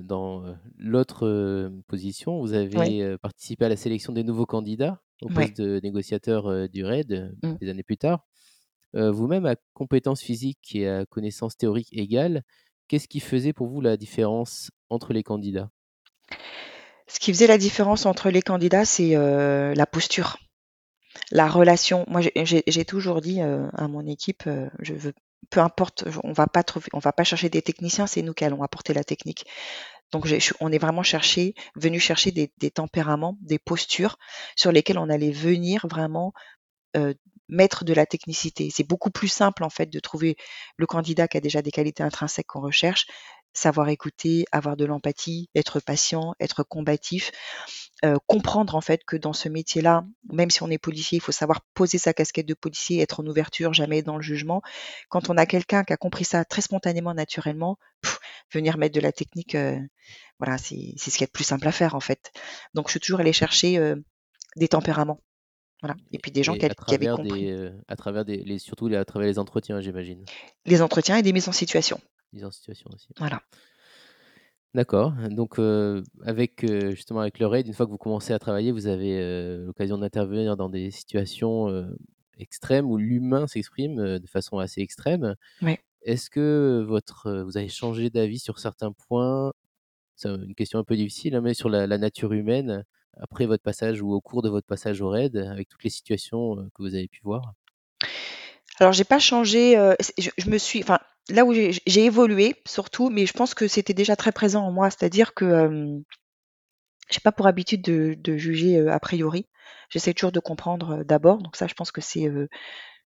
[0.02, 0.44] dans
[0.78, 6.68] l'autre position, vous avez participé à la sélection des nouveaux candidats au poste de négociateur
[6.68, 7.54] du RAID mmh.
[7.60, 8.26] des années plus tard.
[8.92, 12.42] Vous-même, à compétences physiques et à connaissances théoriques égales,
[12.88, 15.70] qu'est-ce qui faisait pour vous la différence entre les candidats?
[17.06, 20.38] Ce qui faisait la différence entre les candidats, c'est la posture
[21.30, 22.04] la relation.
[22.08, 24.48] Moi, j'ai toujours dit à mon équipe,
[24.80, 25.12] je veux
[25.50, 28.44] peu importe, on va pas trouver, on va pas chercher des techniciens, c'est nous qui
[28.44, 29.44] allons apporter la technique.
[30.14, 30.28] Donc
[30.60, 31.02] on est vraiment
[31.74, 34.16] venu chercher des, tempéraments, des postures
[34.54, 36.32] sur lesquelles on allait venir vraiment
[36.96, 37.14] euh,
[37.48, 38.70] mettre de la technicité.
[38.72, 40.36] C'est beaucoup plus simple en fait de trouver
[40.76, 43.08] le candidat qui a déjà des qualités intrinsèques qu'on recherche,
[43.54, 47.32] savoir écouter, avoir de l'empathie, être patient, être combatif,
[48.04, 51.32] euh, comprendre en fait que dans ce métier-là, même si on est policier, il faut
[51.32, 54.62] savoir poser sa casquette de policier, être en ouverture, jamais dans le jugement.
[55.08, 57.78] Quand on a quelqu'un qui a compris ça très spontanément, naturellement,
[58.52, 59.78] venir mettre de la technique, euh,
[60.38, 62.32] voilà, c'est ce qui est le plus simple à faire en fait.
[62.74, 63.96] Donc je suis toujours allée chercher euh,
[64.56, 65.20] des tempéraments.
[65.82, 65.96] Voilà.
[66.12, 67.52] Et puis des gens qui, avaient compris.
[67.88, 70.24] à travers des, les, surtout à travers les entretiens, j'imagine.
[70.64, 72.00] Les entretiens et des mises en situation
[72.42, 73.08] en situation aussi.
[73.18, 73.40] Voilà.
[74.72, 75.12] D'accord.
[75.30, 75.60] Donc,
[76.24, 79.98] avec justement avec le RAID, une fois que vous commencez à travailler, vous avez l'occasion
[79.98, 81.68] d'intervenir dans des situations
[82.38, 85.36] extrêmes où l'humain s'exprime de façon assez extrême.
[85.62, 85.78] Oui.
[86.04, 89.52] Est-ce que votre, vous avez changé d'avis sur certains points?
[90.16, 92.84] C'est une question un peu difficile, hein, mais sur la, nature humaine
[93.18, 96.56] après votre passage ou au cours de votre passage au RAID, avec toutes les situations
[96.74, 97.54] que vous avez pu voir?
[98.80, 99.74] Alors, j'ai pas changé.
[100.18, 100.98] je, me suis, enfin,
[101.30, 104.90] là où j'ai évolué surtout, mais je pense que c'était déjà très présent en moi,
[104.90, 105.98] c'est-à-dire que euh,
[107.08, 109.46] j'ai pas pour habitude de, juger a priori.
[109.90, 112.28] J'essaie toujours de comprendre d'abord, donc ça, je pense que c'est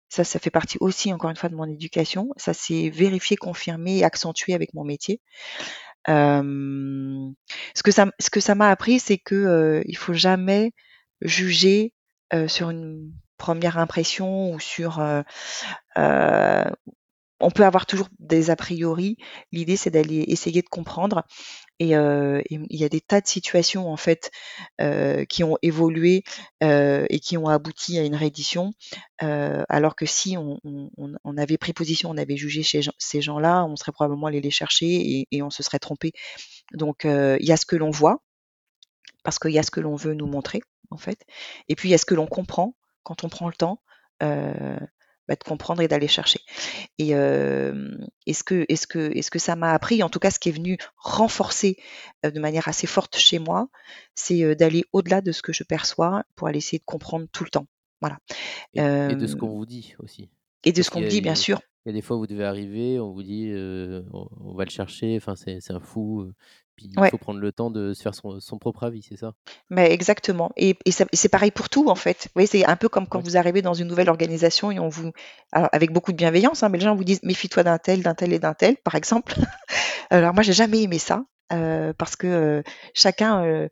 [0.08, 2.30] ça, ça fait partie aussi, encore une fois, de mon éducation.
[2.36, 5.20] Ça s'est vérifié, confirmé et accentué avec mon métier.
[6.06, 10.72] ce que ça, ce m'a appris, c'est que il faut jamais
[11.20, 11.92] juger
[12.46, 15.00] sur une première impression ou sur
[17.40, 19.16] on peut avoir toujours des a priori.
[19.52, 21.24] L'idée, c'est d'aller essayer de comprendre.
[21.80, 24.30] Et, il y a des tas de situations en fait
[25.28, 26.24] qui ont évolué
[26.60, 28.72] et qui ont abouti à une réédition.
[29.20, 34.26] alors que si on, avait pris position, on avait jugé ces gens-là, on serait probablement
[34.26, 36.12] allé les chercher et, on se serait trompé.
[36.72, 38.22] Donc il y a ce que l'on voit
[39.24, 40.60] parce qu'il y a ce que l'on veut nous montrer
[40.90, 41.24] en fait,
[41.68, 43.82] et puis il y a ce que l'on comprend quand on prend le temps.
[45.28, 46.40] Bah, de comprendre et d'aller chercher.
[46.96, 50.48] Et est-ce que, est-ce que, est-ce que ça m'a appris, en tout cas, ce qui
[50.48, 51.76] est venu renforcer
[52.24, 53.68] de manière assez forte chez moi,
[54.14, 57.50] c'est d'aller au-delà de ce que je perçois pour aller essayer de comprendre tout le
[57.50, 57.66] temps.
[58.00, 58.18] Voilà.
[58.72, 58.80] Et,
[59.14, 60.30] de ce qu'on vous dit aussi.
[60.64, 61.60] Et de ce qu'on me dit, bien sûr.
[61.84, 65.14] Il y a des fois, vous devez arriver, on vous dit, on, va le chercher,
[65.16, 66.32] enfin, c'est, un fou,
[66.78, 67.10] Puis il Ouais.
[67.10, 69.34] faut prendre le temps de se faire son son propre avis, c'est ça?
[69.70, 72.28] Mais exactement et et c'est pareil pour tout en fait.
[72.46, 73.24] C'est un peu comme quand Ouais.
[73.24, 75.12] vous arrivez dans une nouvelle organisation et on vous
[75.52, 78.14] alors avec beaucoup de bienveillance, hein, mais les gens vous disent: «Méfie-toi d'un tel, d'un
[78.14, 79.34] tel et d'un tel», par exemple.
[80.10, 82.62] Alors moi, j'ai jamais aimé ça, heu, parce que, heu,
[82.94, 83.68] chacun, heu,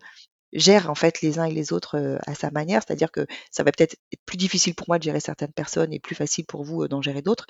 [0.56, 2.82] gère en fait les uns et les autres, heu, à sa manière.
[2.86, 6.00] C'est-à-dire que ça va peut-être être plus difficile pour moi de gérer certaines personnes et
[6.00, 7.46] plus facile pour vous, heu, d'en gérer d'autres.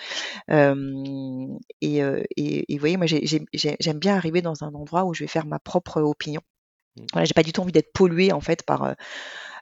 [0.49, 4.64] Hem et heu et et vous voyez, moi j'ai j'ai j'ai j'aime bien arriver dans
[4.64, 6.42] un endroit où je vais faire ma propre opinion.
[6.99, 7.05] Mmh.
[7.14, 8.95] Voilà, j'ai pas du tout envie d'être polluée en fait par,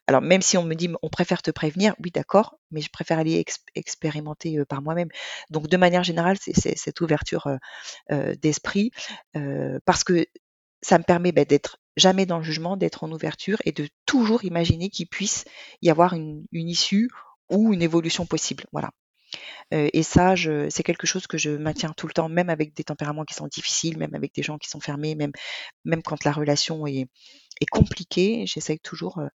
[0.08, 3.18] alors même si on me dit: «On préfère te prévenir», oui d'accord, mais je préfère
[3.20, 5.08] aller ex expérimenter, par moi-même.
[5.50, 7.48] Donc de manière générale, c'est cette ouverture,
[8.42, 8.92] d'esprit,
[9.86, 10.26] parce que
[10.82, 14.44] ça me permet, bah, d'être jamais dans le jugement, d'être en ouverture et de toujours
[14.44, 15.44] imaginer qu'il puisse
[15.82, 17.10] y avoir une une issue
[17.50, 18.90] ou une évolution possible, voilà.
[19.74, 20.34] Heu et ça,
[20.70, 23.48] c'est quelque chose que je maintiens tout le temps, même avec des tempéraments qui sont
[23.48, 25.32] difficiles, même avec des gens qui sont fermés, même
[25.84, 27.06] même quand la relation est
[27.62, 29.28] est compliquée, j'essaye toujours, heu,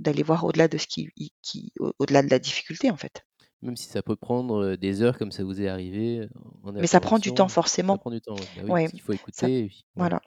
[0.00, 1.10] d'aller voir au-delà de ce qui
[2.00, 3.24] au-delà de la difficulté, en fait.
[3.62, 6.28] Même si ça peut prendre, heu, des heures comme ça vous est arrivé,
[6.62, 7.98] en Mais ça prend du temps intervention, ça forcément.
[7.98, 8.46] prend du temps, oui.
[8.54, 10.08] Bah oui, Ouais, parce qu'il faut écouter et puis ouais.
[10.08, 10.20] voilà.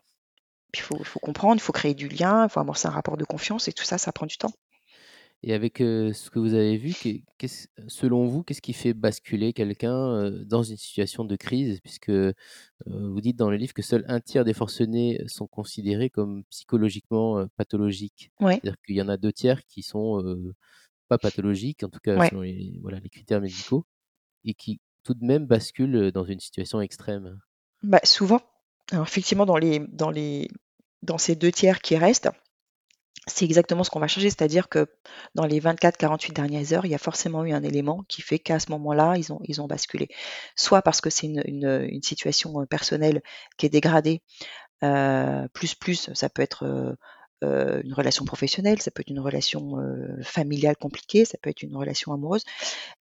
[0.73, 3.67] Il faut comprendre, il faut créer du lien, il faut amorcer un rapport de confiance
[3.67, 4.51] et tout ça, ça prend du temps.
[5.43, 6.93] Et avec, heu, ce que vous avez vu,
[7.88, 9.93] selon vous, qu'est-ce qui fait basculer quelqu'un,
[10.25, 11.79] heu, dans une situation de crise?
[11.81, 12.34] Puisque, heu,
[12.88, 17.47] vous dites dans le livre que seul un tiers des forcenés sont considérés comme psychologiquement,
[17.57, 18.31] pathologiques.
[18.41, 20.53] Ouais, C'est-à-dire qu'il y en a 2 tiers qui sont, heu,
[21.10, 22.31] pas pathologiques, en tout cas ouais.
[22.31, 23.86] selon les voilà, les critères médicaux
[24.45, 27.39] et qui tout de même basculent, dans une situation extrême.
[27.84, 28.41] Bah, souvent,
[28.91, 30.47] alors effectivement dans les dans les
[31.03, 32.29] dans ces 2 tiers qui restent,
[33.27, 34.29] c'est exactement ce qu'on va chercher.
[34.29, 34.87] C'est-à-dire que
[35.35, 38.59] dans les 24-48 dernières heures, il y a forcément eu un élément qui fait qu'à
[38.59, 40.09] ce moment-là, ils ont ils ont basculé.
[40.55, 43.21] Soit parce que c'est une une, situation, heu, personnelle
[43.57, 44.21] qui est dégradée,
[44.83, 46.97] heu, plus, plus, ça peut être, heu,
[47.83, 49.77] une relation professionnelle, ça peut être une relation,
[50.23, 52.43] familiale compliquée, ça peut être une relation amoureuse.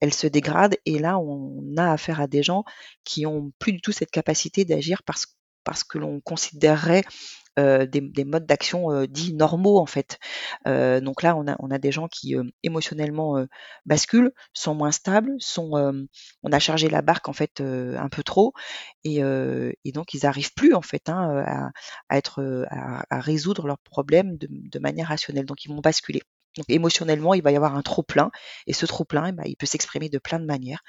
[0.02, 2.64] Elle se dégrade et là, on a affaire à des gens
[3.06, 5.28] qui ont plus du tout cette capacité d'agir parce
[5.64, 7.04] parce que l'on considérerait
[7.58, 10.20] des des modes d'action, heu, dits normaux en fait.
[10.68, 13.46] Heu, donc là, on a on a des gens qui, émotionnellement,
[13.86, 15.72] basculent, sont moins stables, sont,
[16.44, 18.54] on a chargé la barque en fait, un peu trop
[19.04, 19.20] et
[19.86, 25.08] et donc ils arrivent plus en fait, hein, à à résoudre leurs problèmes de manière
[25.10, 25.46] rationnelle.
[25.46, 26.22] Donc ils vont basculer.
[26.58, 28.32] Donc émotionnellement, il va y avoir un trop plein
[28.68, 30.84] et ce trop plein et bah, il peut s'exprimer de plein de manières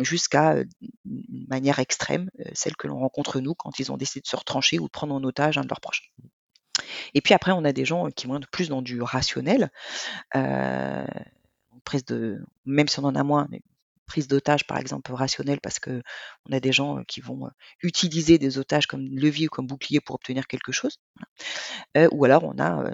[0.00, 0.56] jusqu'à,
[1.04, 4.78] une manière extrême, celle que l'on rencontre nous quand ils ont décidé de se retrancher
[4.78, 6.12] ou de prendre en otage un de leurs proches.
[7.14, 9.70] Et puis après on a des gens, qui vont être plus dans du rationnel,
[11.84, 13.48] prise de même si on en a moins,
[14.06, 16.02] prise d'otage par exemple rationnelle parce qu'on
[16.50, 17.48] a des gens, qui vont,
[17.82, 20.98] utiliser des otages comme levier ou comme bouclier pour obtenir quelque chose,
[21.96, 22.92] ou alors on a,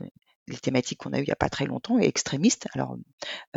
[0.48, 2.68] les thématiques qu'on a eues il y a pas très longtemps, extrémistes.
[2.74, 2.96] Alors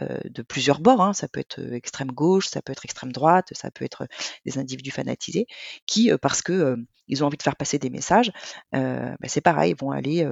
[0.02, 1.14] heu, de plusieurs bords, hein.
[1.14, 4.08] Ça peut être, heu, extrême gauche, ça peut être extrême droite, ça peut être,
[4.46, 5.48] des individus fanatisés
[5.88, 6.78] qui, parce que, heu,
[7.10, 8.32] ils ont envie de faire passer des messages,
[8.74, 10.28] bah, c'est pareil, vont aller,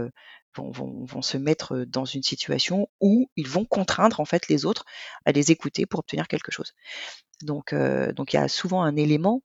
[0.57, 4.85] vont se mettre, dans une situation où ils vont contraindre en fait les autres
[5.25, 6.73] à les écouter pour obtenir quelque chose.
[7.43, 9.43] Donc il y a souvent un élément,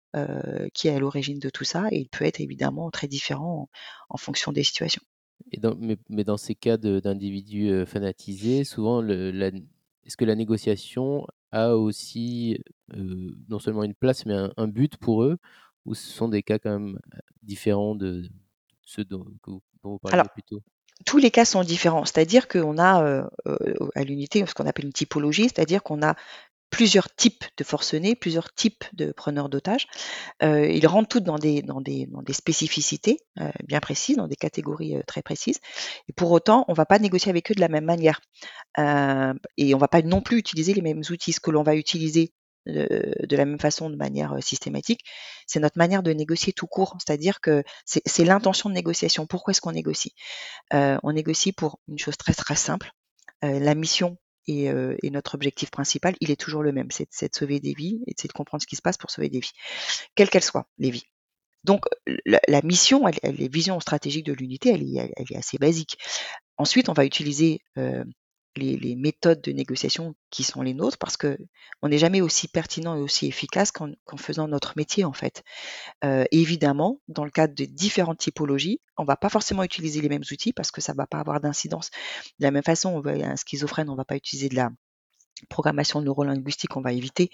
[0.75, 3.69] qui est à l'origine de tout ça et il peut être évidemment très différent
[4.11, 5.03] en en fonction des situations.
[5.53, 11.27] Et dans mais mais dans ces cas d'individus, heu, fanatisés, souvent est-ce que la négociation
[11.53, 12.59] a aussi,
[12.95, 15.39] heu, non seulement une place, mais un un but pour eux?
[15.85, 18.29] Ou ce sont des cas quand même, heu, différents de
[18.83, 19.27] ceux dont
[19.85, 20.63] vous Alors parliez plus tôt?
[21.07, 23.29] Tous les cas sont différents, c'est-à-dire qu'on a,
[23.97, 26.17] à l'unité ce qu'on appelle une typologie, c'est-à-dire qu'on a
[26.71, 29.87] plusieurs types de forcenés, plusieurs types de preneurs d'otages.
[30.43, 34.29] Heu, ils rentrent toutes dans des dans des dans des spécificités, heu, bien précises, dans
[34.29, 35.61] des catégories, heu, très précises
[36.09, 38.21] et pour autant, on va pas négocier avec eux de la même manière.
[38.79, 41.33] Heu et on va pas non plus utiliser les mêmes outils.
[41.33, 42.33] Ce que l'on va utiliser,
[42.69, 42.89] heu,
[43.29, 45.03] de la même façon, de manière, heu, systématique,
[45.47, 46.97] c'est notre manière de négocier tout court.
[47.05, 49.27] C'est-à-dire que c'est l'intention de négociation.
[49.27, 50.15] Pourquoi est-ce qu'on négocie?
[50.73, 52.93] On négocie pour une chose très, très simple,
[53.43, 57.35] la mission et heu et notre objectif principal, il est toujours le même, c'est de
[57.37, 59.53] sauver des vies et c'est de comprendre ce qui se passe pour sauver des vies,
[60.15, 61.05] quelles qu'elles soient, les vies.
[61.65, 65.99] Donc la mission, elle elle est vision stratégique de l'unité, elle est assez basique.
[66.59, 68.05] Ensuite, on va utiliser, heu,
[68.57, 71.37] les méthodes de négociation qui sont les nôtres parce qu'on
[71.89, 75.43] n'est jamais aussi pertinent et aussi efficace qu'en faisant notre métier, en fait.
[76.05, 80.25] Heu, évidemment, dans le cadre de différentes typologies, on va pas forcément utiliser les mêmes
[80.33, 81.91] outils parce que ça va pas avoir d'incidence.
[82.39, 84.71] De la même façon, un schizophrène, on va pas utiliser de la
[85.51, 87.31] programmation neurolinguistique, on va éviter,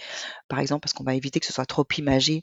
[0.48, 2.42] par exemple, parce qu'on va éviter que ce soit trop imagé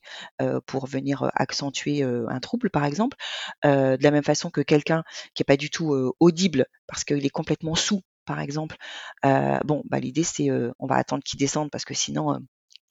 [0.68, 3.18] pour venir accentuer un trouble, par exemple.
[3.63, 7.30] de la même façon que quelqu'un qui est pas du tout audible parce qu'il est
[7.30, 8.77] complètement sous, par exemple.
[9.23, 10.49] bon, bah, l'idée c'est
[10.80, 12.39] on va attendre qu'il descende parce que sinon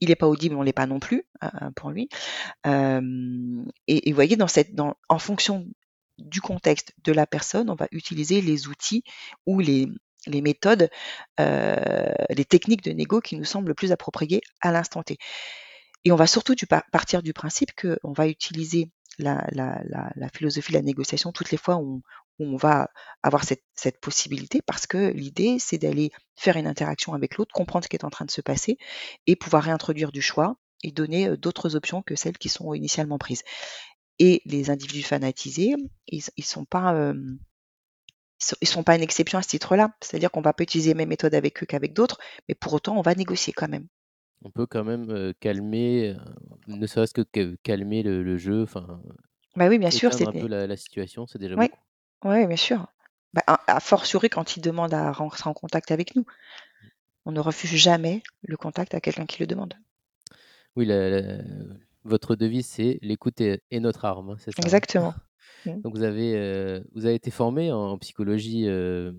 [0.00, 1.24] il n'est pas audible, on l'est pas non plus
[1.76, 2.08] pour lui.
[2.64, 5.64] et, vous voyez, dans cette, dans, en fonction
[6.18, 9.04] du contexte de la personne, on va utiliser les outils
[9.46, 9.86] ou les,
[10.26, 10.90] les méthodes,
[11.40, 15.18] euh, les techniques de négo qui nous semblent le plus appropriées à l'instant T.
[16.04, 16.54] Et on va surtout
[16.92, 19.44] partir du principe qu'on va utiliser la,
[20.32, 22.02] philosophie de la négociation toutes les fois où
[22.38, 22.90] on, va
[23.22, 23.62] avoir cette,
[24.00, 28.04] possibilité parce que l'idée, c'est d'aller faire une interaction avec l'autre, comprendre ce qui est
[28.04, 28.78] en train de se passer
[29.26, 33.18] et pouvoir réintroduire du choix et donner euh, d'autres options que celles qui sont initialement
[33.18, 33.42] prises.
[34.18, 35.74] Et les individus fanatisés,
[36.08, 36.94] ils ne sont pas...
[36.94, 37.14] Euh,
[38.62, 39.90] ils sont pas une exception à ce titre-là.
[40.00, 42.18] C'est-à-dire qu'on va pas utiliser les mêmes méthodes avec eux qu'avec d'autres,
[42.48, 43.88] mais pour autant, on va négocier quand même.
[44.44, 46.14] On peut quand même calmer,
[46.68, 49.02] ne serait-ce que calmer le, jeu, enfin.
[49.56, 51.76] Bah oui, bien sûr, c'est un peu la, situation, c'est déjà beaucoup.
[52.24, 52.86] Oui, bien sûr.
[53.34, 56.24] Bah, à, fortiori quand ils demandent à rentrer en contact avec nous.
[57.26, 59.74] On ne refuse jamais le contact à quelqu'un qui le demande.
[60.76, 60.88] Oui,
[62.04, 64.66] votre devise, c'est l'écoute est, notre arme, c'est ça hein?
[64.66, 65.14] Exactement.
[65.66, 65.80] Mmh.
[65.80, 69.10] Donc vous avez, euh, vous avez été formé en psychologie, euh,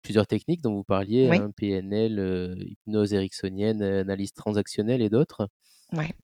[0.00, 5.50] plusieurs techniques dont vous parliez, hein, PNL, euh, hypnose ericksonienne, analyse transactionnelle et d'autres.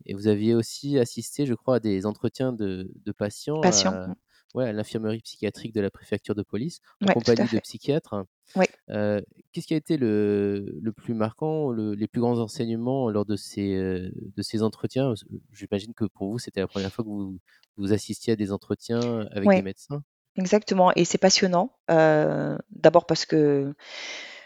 [0.06, 3.92] Et vous aviez aussi assisté, je crois, à des entretiens de, de patients, Patients.
[3.92, 4.14] Mmh
[4.54, 8.24] ouais, à l'infirmerie psychiatrique de la préfecture de police, en compagnie de psychiatres.
[8.54, 13.76] Qu'est-ce qui a été le, le plus marquant, les plus grands enseignements lors de ces,
[13.76, 15.14] de ces entretiens?
[15.52, 17.38] J'imagine que pour vous, c'était la première fois que vous,
[17.76, 20.02] vous assistiez à des entretiens avec des médecins.
[20.36, 21.76] Exactement, et c'est passionnant.
[21.88, 23.74] D'abord parce que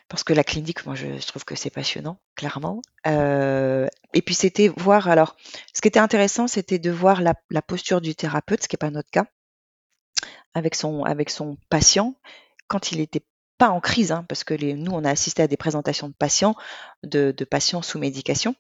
[0.08, 2.82] parce que la clinique, moi, je, trouve que c'est passionnant, clairement.
[3.06, 5.08] et puis c'était voir.
[5.08, 5.36] Alors,
[5.72, 8.78] ce qui était intéressant, c'était de voir la, la posture du thérapeute, ce qui n'est
[8.78, 9.26] pas notre cas
[10.54, 12.14] avec son, avec son patient
[12.68, 13.24] quand il n'était
[13.60, 16.54] pas en crise, hein, parce que nous, on a assisté à des présentations de patients,
[17.02, 18.54] de, patients sous médication,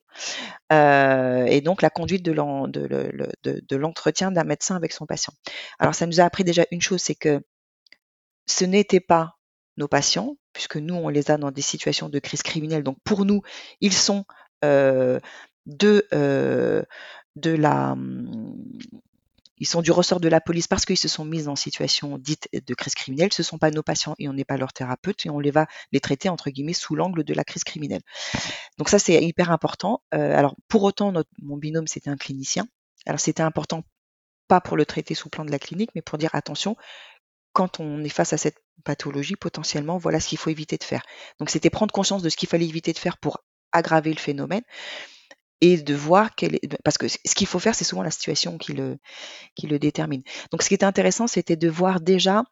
[0.72, 2.32] euh, et donc la conduite de,
[3.76, 5.32] l'entretien d'un médecin avec son patient.
[5.78, 7.40] Alors, ça nous a appris déjà une chose, c'est que
[8.46, 9.38] ce n'était pas
[9.78, 12.82] nos patients, puisque nous, on les a dans des situations de crise criminelle.
[12.82, 13.40] Donc, pour nous,
[13.80, 14.26] ils sont
[14.66, 15.18] euh,
[15.64, 16.82] de, euh,
[17.36, 17.96] de la
[19.60, 22.48] ils sont du ressort de la police parce qu'ils se sont mis en situation dite
[22.52, 23.32] de crise criminelle.
[23.32, 25.50] Ce ne sont pas nos patients et on n'est pas leur thérapeute et on les
[25.50, 28.00] va les traiter entre guillemets sous l'angle de la crise criminelle.
[28.78, 30.02] Donc ça c'est hyper important.
[30.14, 32.66] Euh, alors pour autant, mon binôme c'était un clinicien.
[33.06, 33.84] Alors c'était important
[34.48, 36.76] pas pour le traiter sous plan de la clinique, mais pour dire attention,
[37.52, 41.02] quand on est face à cette pathologie, potentiellement, voilà ce qu'il faut éviter de faire.
[41.38, 44.62] Donc c'était prendre conscience de ce qu'il fallait éviter de faire pour aggraver le phénomène
[45.60, 48.72] et de voir est, parce que ce qu'il faut faire, c'est souvent la situation qui
[48.72, 48.98] le,
[49.54, 50.22] qui le détermine.
[50.50, 52.44] Donc, ce qui était intéressant, c'était de voir déjà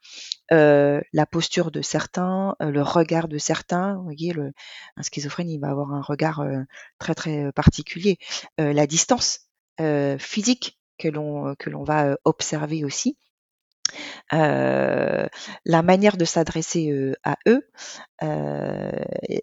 [0.52, 3.96] euh, la posture de certains, euh, le regard de certains.
[3.96, 4.52] Vous voyez, le,
[4.96, 6.62] un schizophrène, il va avoir un regard euh,
[6.98, 8.18] très très particulier.
[8.58, 9.40] la distance
[10.18, 13.16] physique que l'on que l'on va observer aussi.
[14.32, 15.26] Euh,
[15.64, 17.62] la manière de s'adresser euh, à eux,
[18.22, 18.90] euh,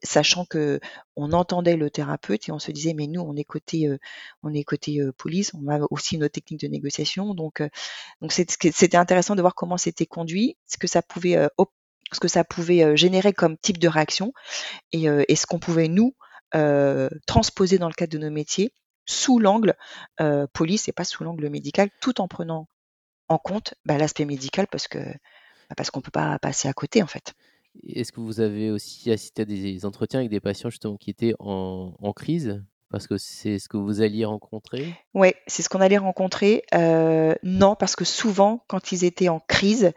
[0.03, 0.79] sachant que
[1.15, 3.89] on entendait le thérapeute et on se disait mais nous on est côté
[4.43, 4.63] on est
[5.17, 7.63] police, on a aussi nos techniques de négociation, donc
[8.21, 11.49] donc c'était intéressant de voir comment c'était conduit, ce que ça pouvait
[12.11, 14.33] ce générer comme type de réaction
[14.91, 16.15] et, et ce qu'on pouvait nous
[17.25, 18.73] transposer dans le cadre de nos métiers
[19.05, 19.75] sous l'angle
[20.53, 22.67] police et pas sous l'angle médical, tout en prenant
[23.29, 27.01] en compte bah, l'aspect médical parce que bah, parce qu'on peut pas passer à côté
[27.01, 27.33] en fait.
[27.87, 31.33] Est-ce que vous avez aussi assisté à des entretiens avec des patients justement qui étaient
[31.39, 32.63] en, en crise?
[32.89, 34.93] Parce que c'est ce que vous alliez rencontrer?
[35.13, 36.63] Oui, c'est ce qu'on allait rencontrer.
[36.73, 39.91] Euh, non, parce que souvent, quand ils étaient en crise,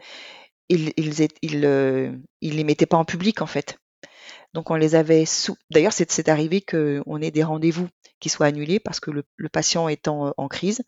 [0.67, 2.11] ils, ils, ils, euh,
[2.41, 3.79] ils, les mettaient pas en public en fait.
[4.53, 5.55] Donc on les avait sous.
[5.69, 7.87] D'ailleurs, c'est arrivé qu'on ait des rendez-vous
[8.19, 10.81] qui soient annulés parce que le, le patient étant en crise,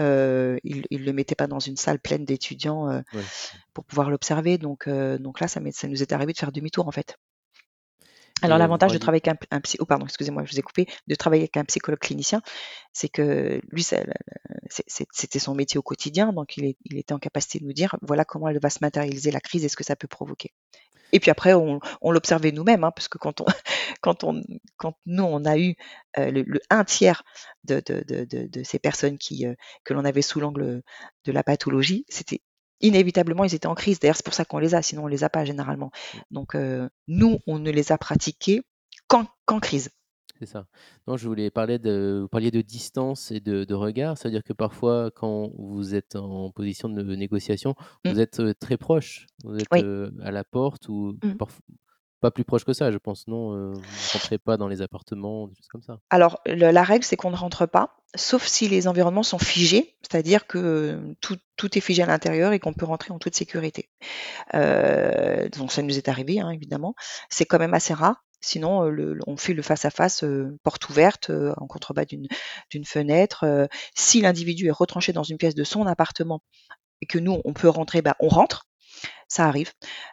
[0.00, 3.00] euh, il ne le mettait pas dans une salle pleine d'étudiants euh,
[3.74, 4.58] pour pouvoir l'observer.
[4.58, 7.18] Donc, euh, donc là, ça, ça nous est arrivé de faire demi-tour en fait.
[8.40, 10.86] Alors l'avantage de travailler avec un, un psy, oh pardon, excusez-moi, je vous ai coupé,
[11.08, 12.40] de travailler avec un psychologue clinicien,
[12.92, 17.58] c'est que lui, c'était son métier au quotidien, donc il, est, il, était en capacité
[17.58, 19.96] de nous dire, voilà comment elle va se matérialiser la crise et ce que ça
[19.96, 20.52] peut provoquer.
[21.12, 23.46] Et puis après, on, on l'observait nous-mêmes, hein, parce que quand on,
[24.00, 24.42] quand on,
[24.76, 25.74] quand nous on a eu
[26.18, 27.22] euh, le, un tiers
[27.64, 29.54] de, de, de, de ces personnes qui euh,
[29.84, 30.82] que l'on avait sous l'angle
[31.24, 32.40] de la pathologie, c'était
[32.80, 33.98] inévitablement ils étaient en crise.
[33.98, 35.90] D'ailleurs, c'est pour ça qu'on les a, sinon on les a pas généralement.
[36.14, 36.18] Mmh.
[36.30, 38.62] Donc euh, nous, on ne les a pratiqués
[39.08, 39.26] qu'en
[39.60, 39.90] crise.
[40.38, 40.66] C'est ça.
[41.08, 44.16] Non, je voulais parler de vous parliez de distance et de de regard.
[44.16, 47.74] C'est-à-dire que parfois, quand vous êtes en position de négociation,
[48.04, 48.10] Mmh.
[48.10, 49.26] vous êtes, très proche.
[49.44, 49.82] Vous êtes, Oui.
[50.22, 51.34] à la porte ou Mmh.
[51.36, 51.60] parf
[52.20, 53.54] pas plus proche que ça, je pense, non?
[53.54, 55.98] Heu, vous rentrez pas dans les appartements, des choses comme ça?
[56.10, 59.96] Alors le la règle, c'est qu'on ne rentre pas, sauf si les environnements sont figés,
[60.02, 63.90] c'est-à-dire que, heu, tout est figé à l'intérieur et qu'on peut rentrer en toute sécurité.
[64.54, 66.94] Heu, donc ça nous est arrivé, hein, évidemment.
[67.30, 68.24] C'est quand même assez rare.
[68.40, 73.68] Sinon, le on fait le face à face, heu, porte ouverte, en contrebas d'une fenêtre.
[73.96, 76.42] Si l'individu est retranché dans une pièce de son appartement
[77.02, 78.67] et que nous, on peut rentrer, bah, on rentre.
[79.30, 79.72] Ça arrive.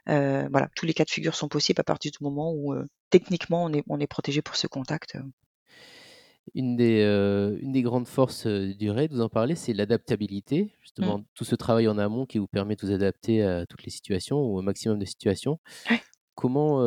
[0.09, 2.85] Heu, voilà, tous les cas de figure sont possibles à partir du moment où, heu,
[3.09, 5.23] techniquement on est on est protégé pour ce contact, heu.
[6.53, 10.75] Une des, heu, une des grandes forces, du RAID, vous en parlez, c'est l'adaptabilité.
[10.99, 11.15] Mmh.
[11.15, 13.89] Justement, tout ce travail en amont qui vous permet de vous adapter à toutes les
[13.91, 15.59] situations ou au maximum de situations.
[15.89, 16.05] Ouais.
[16.35, 16.79] Comment,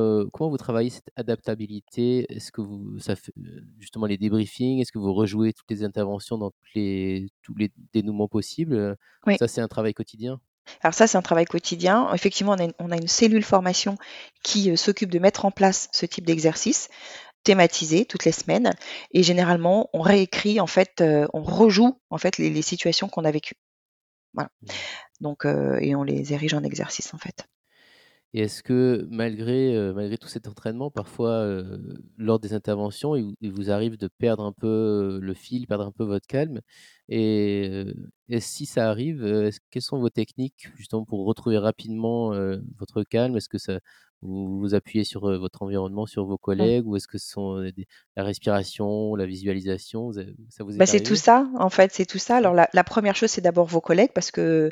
[0.50, 2.26] vous travaillez cette adaptabilité?
[2.32, 5.84] Est-ce que vous ça fait, heu, justement les débriefings, est-ce que vous rejouez toutes les
[5.84, 8.96] interventions dans les tous les dénouements possibles?
[9.34, 10.40] Ça, c'est un travail quotidien?
[10.82, 12.12] Alors ça, c'est un travail quotidien.
[12.14, 13.96] Effectivement, on a une on a une cellule formation
[14.42, 16.88] qui, heu, s'occupe de mettre en place ce type d'exercice,
[17.44, 18.72] thématisé toutes les semaines
[19.12, 23.24] et généralement, on réécrit en fait, heu, on rejoue en fait les les situations qu'on
[23.26, 23.56] a vécues.
[24.34, 24.50] Voilà.
[24.62, 24.68] Mmh.
[25.22, 27.46] Donc heu et on les érige en exercice, en fait.
[28.34, 33.22] Et est-ce que malgré, heu, malgré tout cet entraînement, parfois, heu, lors des interventions, il
[33.24, 36.60] vous il vous arrive de perdre un peu, le fil, perdre un peu votre calme?
[37.08, 37.84] Et
[38.28, 42.32] et si ça arrive, est-ce quelles sont vos techniques justement pour retrouver rapidement,
[42.78, 43.36] votre calme?
[43.36, 43.80] Est-ce que ça
[44.20, 46.68] vous vous appuyez sur, votre environnement, sur vos Mmh.
[46.68, 50.12] collègues ou est-ce que ce sont, des la respiration, la visualisation?
[50.50, 52.36] Ça vous Bah, est c'est tout ça, en fait, c'est tout ça.
[52.36, 54.68] Alors la la 1re chose, c'est d'abord vos collègues parce que,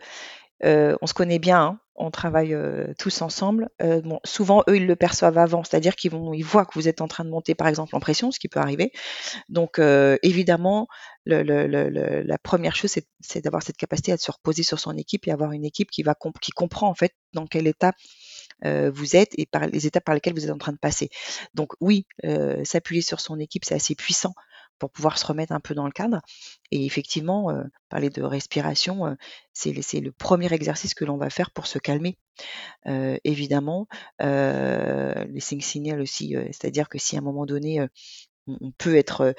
[0.62, 2.54] on se connaît bien, hein, on travaille,
[2.98, 3.70] tous ensemble.
[4.24, 7.08] Souvent, eux, ils le perçoivent avant, c'est-à-dire qu'ils vont ils voient que vous êtes en
[7.08, 8.92] train de monter, par exemple, en pression, ce qui peut arriver.
[9.48, 9.78] Donc
[10.22, 10.88] évidemment,
[11.24, 15.52] la 1re chose, c'est d'avoir cette capacité à se reposer sur son équipe et avoir
[15.52, 16.02] une équipe qui
[16.54, 17.92] comprend, en fait, dans quel état,
[18.62, 21.08] vous êtes et les étapes par lesquelles vous êtes en train de passer.
[21.54, 22.06] Donc oui,
[22.64, 24.34] s'appuyer sur son équipe, c'est assez puissant
[24.78, 26.20] pour pouvoir se remettre un peu dans le cadre
[26.72, 29.16] et effectivement, heu, parler de respiration, heu,
[29.54, 32.18] c'est le 1er exercice que l'on va faire pour se calmer.
[32.88, 33.88] Heu, évidemment,
[34.20, 37.86] les signes signaux aussi, c'est-à-dire que si à un moment donné,
[38.48, 39.34] on peut être,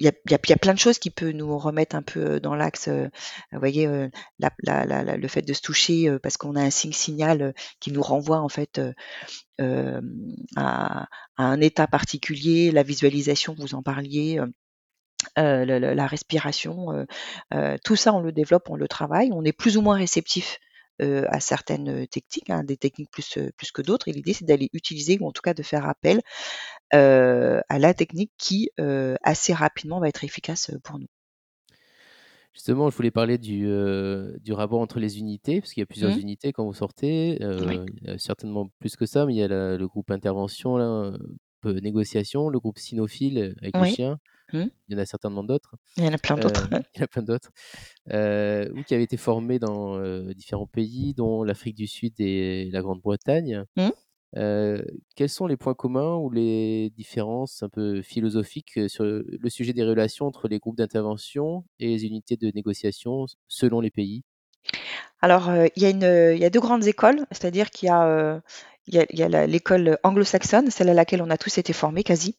[0.00, 2.88] il y a plein de choses qui peut nous remettre un peu, heu, dans l'axe,
[2.88, 3.10] heu,
[3.52, 3.86] vous voyez,
[4.38, 4.50] la
[5.16, 8.48] le fait de se toucher, parce qu'on a un signe signal, qui nous renvoie en
[8.48, 8.80] fait,
[10.56, 14.40] à un état particulier, la visualisation, vous en parliez,
[15.36, 17.06] la respiration,
[17.84, 19.30] tout ça, on le développe, on le travaille.
[19.32, 20.58] On est plus ou moins réceptif,
[21.00, 24.34] heu, à certaines, heu, techniques, hein, des techniques plus, heu, plus que d'autres et l'idée,
[24.34, 26.20] c'est d'aller utiliser ou en tout cas de faire appel,
[26.92, 28.70] à la technique qui,
[29.24, 31.08] assez rapidement va être efficace, pour nous.
[32.54, 33.64] Justement, je voulais parler du,
[34.52, 36.20] rapport entre les unités, parce qu'il y a plusieurs Mmh.
[36.20, 37.80] unités quand vous sortez, Oui.
[37.82, 40.10] heu, il y a certainement plus que ça, mais il y a la le groupe
[40.10, 41.12] intervention là,
[41.80, 44.18] négociation, le groupe cynophile avec les chiens.
[44.52, 44.70] Mmh.
[44.88, 45.76] Il y en a certainement d'autres.
[45.96, 46.66] Il y en a plein d'autres.
[46.66, 47.50] Heu, il y en a plein d'autres.
[48.12, 52.70] Heu, vous qui avez été formé dans, heu, différents pays, dont l'Afrique du Sud et
[52.72, 53.90] la Grande-Bretagne, Mmh.
[54.36, 54.84] heu,
[55.16, 59.84] quels sont les points communs ou les différences un peu philosophiques, sur le sujet des
[59.84, 64.22] relations entre les groupes d'intervention et les unités de négociation selon les pays?
[65.20, 67.90] Alors, il y a une, heu, il y a 2 grandes écoles, c'est-à-dire qu'il y
[67.90, 68.40] a,
[68.86, 72.36] il y l'école anglo-saxonne, celle à laquelle on a tous été formés quasi,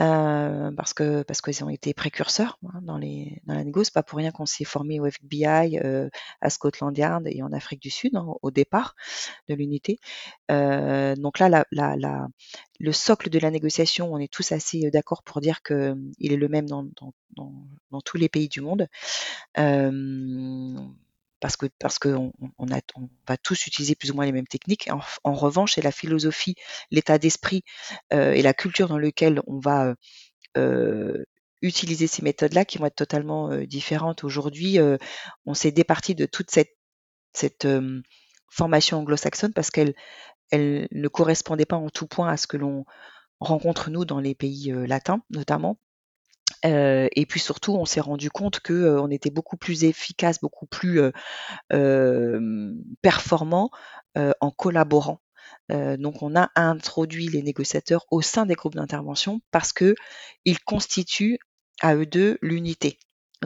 [0.00, 3.82] heu, parce que parce qu'ils ont été précurseurs, hein, dans les dans la négo.
[3.94, 7.80] Pas pour rien qu'on s'est formés au FBI, heu, à Scotland Yard et en Afrique
[7.82, 8.94] du Sud, hein, au départ
[9.48, 9.98] de l'unité.
[10.52, 11.64] Heu, donc là,
[12.80, 16.36] le socle de la négociation, on est tous assez, d'accord pour dire que, il est
[16.36, 16.84] le même dans
[17.92, 18.88] dans tous les pays du monde.
[21.42, 21.98] Parce que parce
[23.28, 24.88] va tous utiliser plus ou moins les mêmes techniques.
[25.24, 26.54] En revanche, c'est la philosophie,
[26.92, 27.64] l'état d'esprit,
[28.14, 29.96] heu et la culture dans lequel on va, heu
[30.58, 31.26] heu,
[31.62, 34.24] utiliser ces méthodes-là qui vont être totalement, différentes.
[34.24, 34.78] Aujourd'hui,
[35.46, 37.68] on s'est départis de toute cette
[38.50, 39.94] formation anglo-saxonne parce qu'elle
[40.52, 42.84] elle ne correspondait pas en tout point à ce que l'on
[43.40, 45.78] rencontre nous dans les pays, latins notamment.
[46.64, 50.40] Heu et puis surtout, on s'est rendu compte que, heu, on était beaucoup plus efficace,
[50.40, 51.12] beaucoup plus, heu,
[51.70, 53.70] hem, performants,
[54.18, 55.20] heu, en collaborant.
[55.70, 59.96] Donc on a introduit les négociateurs au sein des groupes d'intervention parce qu'ils
[60.66, 61.38] constituent
[61.82, 62.98] à eux 2 l'unité.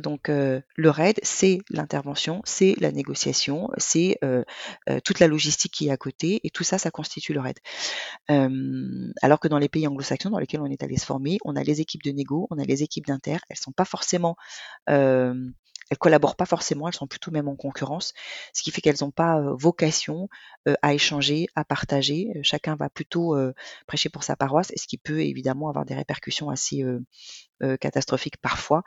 [0.02, 4.18] Donc le RAID, c'est l'intervention, c'est la négociation, c'est
[5.04, 7.58] toute la logistique qui est à côté, et tout ça, ça constitue le RAID.
[9.22, 11.62] alors que dans les pays anglo-saxons dans lesquels on est allé se former, on a
[11.62, 14.36] les équipes de négo, on a les équipes d'inter, elles sont pas forcément
[15.90, 18.12] elles collaborent pas forcément, elles sont plutôt même en concurrence,
[18.52, 20.28] ce qui fait qu'elles n'ont pas vocation
[20.82, 22.32] à échanger, à partager.
[22.42, 23.36] Chacun va plutôt
[23.86, 26.84] prêcher pour sa paroisse, et ce qui peut évidemment avoir des répercussions assez
[27.80, 28.82] catastrophiques parfois.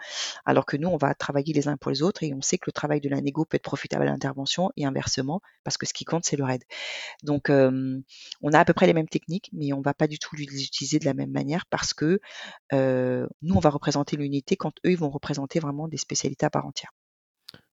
[0.46, 2.66] Alors que nous, on va travailler les uns pour les autres, et on sait que
[2.68, 5.94] le travail de la négo peut être profitable à l'intervention et inversement, parce que ce
[5.94, 6.64] qui compte, c'est le RAID.
[7.24, 10.36] Donc, on a à peu près les mêmes techniques, mais on va pas du tout
[10.36, 12.20] les utiliser de la même manière parce que
[12.72, 16.66] nous, on va représenter l'unité quand eux, ils vont représenter vraiment des spécialités à part
[16.66, 16.89] entière.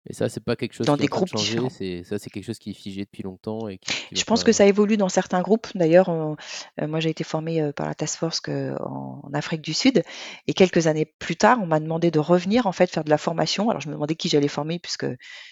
[0.09, 1.69] Et ça, c'est pas quelque chose Dans qui des groupes changer, différents.
[1.71, 4.51] c'est ça, c'est quelque chose qui est figé depuis longtemps et qui Je pense que
[4.51, 5.69] ça évolue dans certains groupes.
[5.77, 6.35] D'ailleurs, euh,
[6.89, 10.03] moi j'ai été formée euh, par la Task Force que- en, en Afrique du Sud
[10.49, 13.19] et quelques années plus tard, on m'a demandé de revenir en fait faire de la
[13.19, 13.71] formation.
[13.71, 15.07] Alors je me demandais qui j'allais former puisque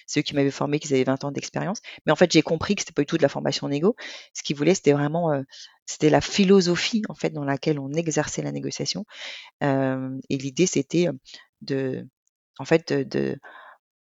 [0.09, 1.81] ceux qui m'avaient formé, qu'ils avaient 20 ans d'expérience.
[2.05, 3.95] Mais en fait, j'ai compris que c'était pas du tout de la formation négo.
[4.35, 5.43] Ce qu'ils voulaient, c'était vraiment euh,
[5.87, 9.05] c'était la philosophie en fait dans laquelle on exerçait la négociation.
[9.63, 11.07] Et l'idée, c'était
[11.63, 12.07] de
[12.59, 13.39] en fait de, de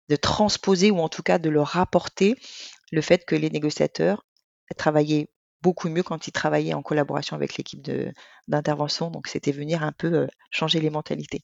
[0.09, 2.37] de transposer ou en tout cas de leur rapporter
[2.93, 4.25] le fait que les négociateurs
[4.77, 5.29] travaillaient
[5.63, 7.83] beaucoup mieux quand ils travaillaient en collaboration avec l'équipe
[8.47, 9.11] d'intervention.
[9.11, 11.43] Donc, c'était venir un peu euh, changer les mentalités.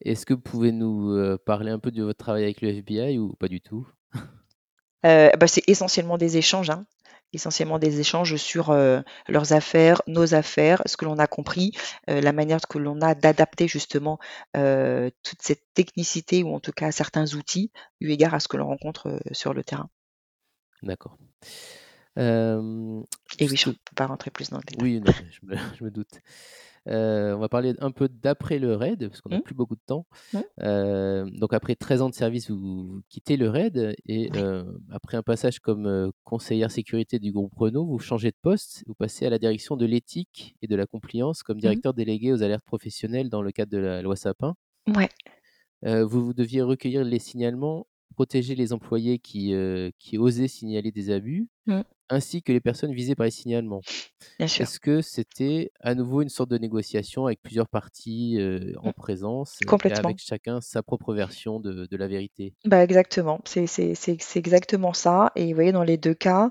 [0.00, 3.18] Est-ce que vous pouvez nous euh, parler un peu de votre travail avec le FBI
[3.18, 3.88] ou pas du tout?
[5.04, 6.86] Euh, bah, c'est essentiellement des échanges, hein.
[7.32, 11.72] essentiellement des échanges sur euh, leurs affaires, nos affaires, ce que l'on a compris,
[12.08, 14.18] euh, la manière que l'on a d'adapter justement
[14.54, 18.66] toute cette technicité ou en tout cas certains outils eu égard à ce que l'on
[18.66, 19.88] rencontre sur le terrain.
[20.82, 21.16] D'accord.
[22.18, 23.02] Euh,
[23.38, 24.82] Et oui, je ne peux pas rentrer plus dans le détail.
[24.84, 26.10] Oui, non, je me, je me doute.
[26.86, 29.42] Euh, on va parler un peu d'après le raid, parce qu'on n'a Mm.
[29.42, 30.06] plus beaucoup de temps.
[30.34, 30.38] Mm.
[30.60, 34.40] Euh, donc après 13 ans de service, vous, quittez le raid et Oui.
[34.90, 39.24] après un passage comme conseillère sécurité du groupe Renault, vous changez de poste, vous passez
[39.24, 43.30] à la direction de l'éthique et de la compliance comme directeur délégué aux alertes professionnelles
[43.30, 44.54] dans le cadre de la loi Sapin.
[44.94, 45.08] Ouais.
[45.82, 51.10] Vous, vous deviez recueillir les signalements, protéger les employés qui, euh, qui osaient signaler des
[51.10, 51.80] abus, Mm.
[52.10, 53.80] ainsi que les personnes visées par les signalements.
[54.38, 58.92] Est-ce que c'était à nouveau une sorte de négociation avec plusieurs parties euh, en Mm.
[58.92, 60.08] présence et Complètement.
[60.10, 62.54] avec chacun sa propre version de, de la vérité?
[62.64, 63.66] Bah exactement, c'est
[64.36, 65.32] exactement ça.
[65.36, 66.50] Et vous voyez, dans les deux cas,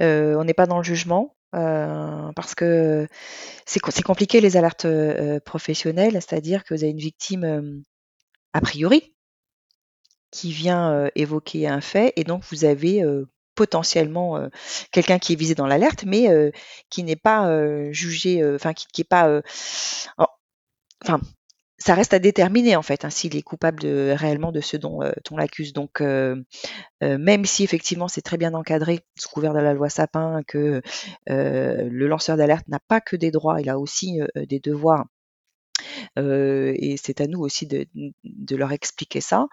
[0.00, 1.36] euh, on n'est pas dans le jugement.
[1.54, 3.06] euh, parce que
[3.66, 7.78] c'est co- c'est compliqué les alertes euh, professionnelles, c'est-à-dire que vous avez une victime euh,
[8.54, 9.14] a priori
[10.32, 13.04] qui vient évoquer un fait et donc vous avez
[13.54, 14.48] potentiellement
[14.92, 16.52] quelqu'un qui est visé dans l'alerte mais
[16.90, 17.48] qui n'est pas
[17.92, 19.42] jugé, enfin qui, qui est pas,
[20.18, 20.26] en-
[21.04, 21.20] enfin
[21.78, 25.36] ça reste à déterminer en fait hein, s'il est coupable réellement de ce dont on
[25.36, 25.72] l'accuse.
[25.74, 26.00] Donc
[27.00, 30.82] même si effectivement c'est très bien encadré sous couvert de la loi Sapin, que
[31.26, 35.06] le lanceur d'alerte n'a pas que des droits, il a aussi des devoirs.
[36.16, 37.86] Et c'est à nous aussi de,
[38.56, 39.46] leur expliquer ça,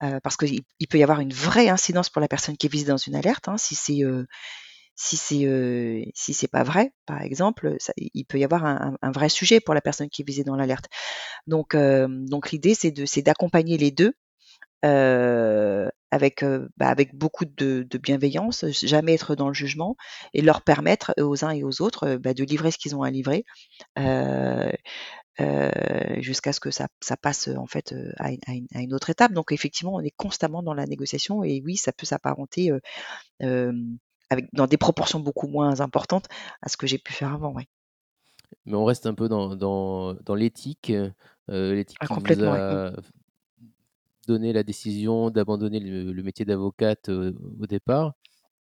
[0.00, 2.86] parce qu'il il peut y avoir une vraie incidence pour la personne qui est visée
[2.86, 4.26] dans une alerte, hein, si c'est euh,
[4.94, 9.60] si c'est si c'est pas vrai, par exemple, il peut y avoir un, vrai sujet
[9.60, 10.86] pour la personne qui est visée dans l'alerte.
[11.46, 14.14] Donc donc l'idée c'est de c'est d'accompagner les deux
[16.12, 16.44] avec,
[16.76, 19.96] bah, avec beaucoup de, bienveillance, jamais être dans le jugement
[20.34, 23.10] et leur permettre aux uns et aux autres bah, de livrer ce qu'ils ont à
[23.10, 23.44] livrer
[26.20, 29.10] jusqu'à ce que ça, ça passe en fait à, une- à une, à une autre
[29.10, 29.32] étape.
[29.32, 32.70] Donc effectivement, on est constamment dans la négociation et oui, ça peut s'apparenter
[34.30, 36.26] avec, dans des proportions beaucoup moins importantes
[36.62, 37.52] à ce que j'ai pu faire avant.
[37.52, 37.66] Ouais.
[38.66, 42.58] Mais on reste un peu dans, dans, dans l'éthique, euh, l'éthique Ah, qui vous ouais.
[42.58, 42.92] a
[44.26, 48.14] donné la décision d'abandonner le, le métier d'avocate euh, au départ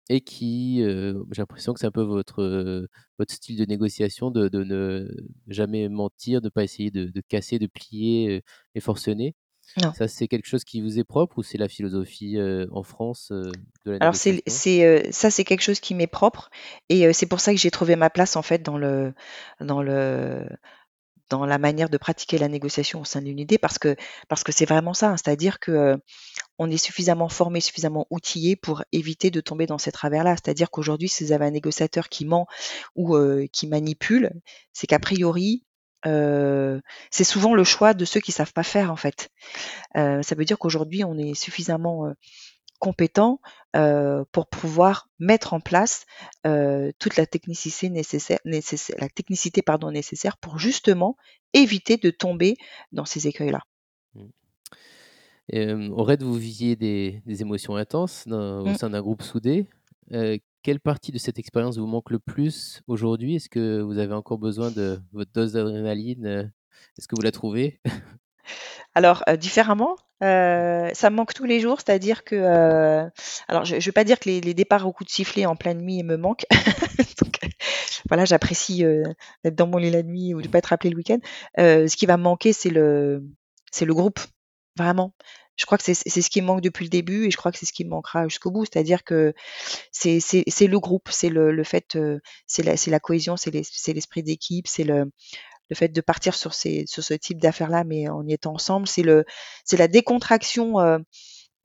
[0.10, 2.88] et qui, euh, j'ai l'impression que c'est un peu votre, euh,
[3.20, 5.08] votre style de négociation, de, de ne
[5.48, 8.42] jamais mentir, de ne pas essayer de, de casser, de plier euh,
[8.76, 9.36] et forcener.
[9.82, 9.94] Non.
[9.94, 13.30] Ça, c'est quelque chose qui vous est propre ou c'est la philosophie euh, en France
[13.32, 13.52] euh,
[13.86, 14.42] de la Alors c'est,
[14.86, 16.50] euh, ça c'est quelque chose qui m'est propre
[16.88, 19.14] et c'est pour ça que j'ai trouvé ma place en fait dans le
[19.60, 20.48] dans le
[21.30, 23.98] dans la manière de pratiquer la négociation au sein de l'unité parce que
[24.30, 25.98] parce que c'est vraiment ça, hein, c'est-à-dire que
[26.60, 30.36] on est suffisamment formé, suffisamment outillé pour éviter de tomber dans ces travers-là.
[30.36, 32.48] C'est-à-dire qu'aujourd'hui, si vous avez un négociateur qui ment
[32.96, 34.32] ou euh, qui manipule,
[34.74, 35.64] c'est qu'a priori
[36.06, 36.80] euh,
[37.12, 39.30] c'est souvent le choix de ceux qui savent pas faire en fait.
[39.98, 42.14] Euh, ça veut dire qu'aujourd'hui, on est suffisamment
[42.80, 43.42] compétent
[44.32, 46.06] pour pouvoir mettre en place
[46.44, 51.18] toute la technicité nécessaire, nécessaire, la technicité pardon nécessaire pour justement
[51.54, 52.58] éviter de tomber
[52.92, 53.62] dans ces écueils-là.
[55.54, 58.76] Au Raid, vous viviez des, des émotions intenses au Mmh.
[58.76, 59.68] sein d'un groupe soudé.
[60.64, 63.36] quelle partie de cette expérience vous manque le plus aujourd'hui?
[63.36, 66.52] Est-ce que vous avez encore besoin de votre dose d'adrénaline
[66.98, 67.80] Est-ce que vous la trouvez?
[68.96, 72.36] Alors, différemment, ça me manque tous les jours, c'est-à-dire que,
[73.48, 75.56] alors je ne vais pas dire que les, les, départs au coup de sifflet en
[75.56, 76.46] pleine nuit me manquent.
[77.22, 77.40] Donc,
[78.10, 78.84] voilà, j'apprécie
[79.44, 81.20] d'être dans mon lit la nuit ou de pas être appelé le week-end.
[81.58, 83.24] ce qui va me manquer, c'est le,
[83.72, 84.20] c'est le groupe,
[84.78, 85.14] vraiment.
[85.56, 87.58] Je crois que c'est ce qui me manque depuis le début et je crois que
[87.58, 88.66] c'est ce qui me manquera jusqu'au bout.
[88.66, 89.34] C'est-à-dire que
[89.92, 90.22] c'est
[90.68, 91.98] le groupe, c'est le, le, fait,
[92.46, 95.12] c'est la, la cohésion, c'est l'esprit d'équipe, c'est le,
[95.70, 98.88] le fait de partir sur, ces, sur ce type d'affaires-là, mais en y étant ensemble,
[98.88, 101.00] c'est la décontraction euh,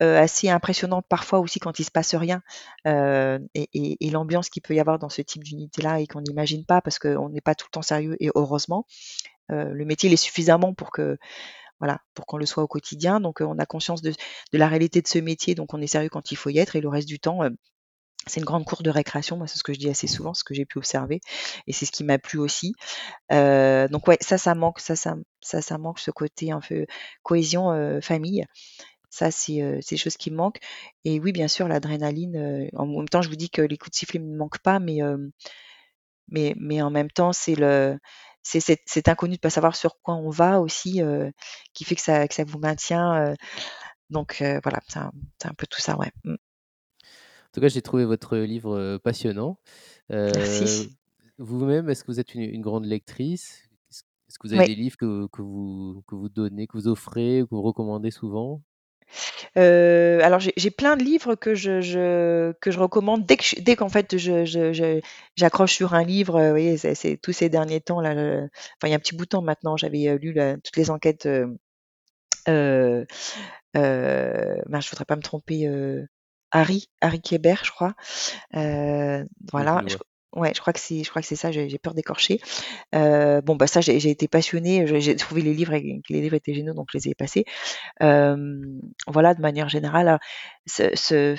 [0.03, 2.43] euh, assez impressionnante parfois aussi quand il se passe rien
[2.89, 6.65] euh, et, et, l'ambiance qu'il peut y avoir dans ce type d'unité-là et qu'on n'imagine
[6.65, 8.85] pas parce qu'on n'est pas tout le temps sérieux et heureusement.
[9.53, 11.19] Euh, le métier il est suffisamment pour que
[11.83, 13.19] voilà, pour qu'on le soit au quotidien.
[13.21, 14.15] Donc on a conscience de,
[14.53, 16.81] la réalité de ce métier, donc on est sérieux quand il faut y être et
[16.81, 17.41] le reste du temps,
[18.27, 20.45] c'est une grande cour de récréation, moi c'est ce que je dis assez souvent, ce
[20.45, 21.21] que j'ai pu observer,
[21.67, 22.73] et c'est ce qui m'a plu aussi.
[23.33, 26.87] Euh, donc ouais, ça, ça manque, ça, ça, ça, manque ce côté un peu
[27.23, 28.47] cohésion euh, famille.
[29.11, 30.61] Ça, c'est euh, des choses qui me manquent.
[31.05, 32.37] Et oui, bien sûr, l'adrénaline.
[32.37, 34.81] Euh, en même temps, je vous dis que les coups de sifflet ne manquent pas,
[34.81, 35.19] euh,
[36.31, 37.99] mais en même temps, c'est le
[38.43, 41.01] c'est cet, inconnu de pas savoir sur quoi on va aussi
[41.73, 43.35] qui fait que ça que ça vous maintient.
[44.11, 45.13] donc voilà, c'est un,
[45.45, 46.11] un, peu tout ça, ouais.
[46.25, 46.33] Mmh.
[46.35, 49.59] En tout cas, j'ai trouvé votre livre passionnant.
[50.09, 50.97] Merci.
[51.39, 53.69] Vous-même, est-ce que vous êtes une, grande lectrice?
[53.91, 57.43] Est-ce que vous avez des livres que, que, vous, que vous donnez, que vous offrez,
[57.43, 58.63] que vous recommandez souvent?
[59.57, 63.77] Euh, alors j'ai plein de livres que je, je, que je recommande dès que dès
[63.77, 65.01] qu'en fait je,
[65.37, 66.41] j'accroche sur un livre.
[66.41, 68.11] vous voyez, c'est tous ces derniers temps là.
[68.11, 68.49] enfin,
[68.85, 71.29] il y a un petit bout de temps maintenant, j'avais lu toutes les enquêtes.
[72.49, 73.05] Euh,
[73.77, 75.69] euh, ben, je voudrais pas me tromper.
[76.53, 77.95] Harry, Harry Kéber, je crois.
[78.55, 79.83] Euh, voilà.
[80.35, 81.51] Ouais, je crois que c'est, je crois que c'est ça.
[81.53, 82.41] J'ai peur d'écorcher.
[82.95, 84.87] Euh, bon, bah ça, j'ai été passionnée.
[85.01, 87.45] J'ai trouvé les livres, les livres étaient géniaux, donc je les ai passés.
[88.03, 88.61] Euh,
[89.07, 90.19] voilà, de manière générale,
[90.67, 91.37] ce,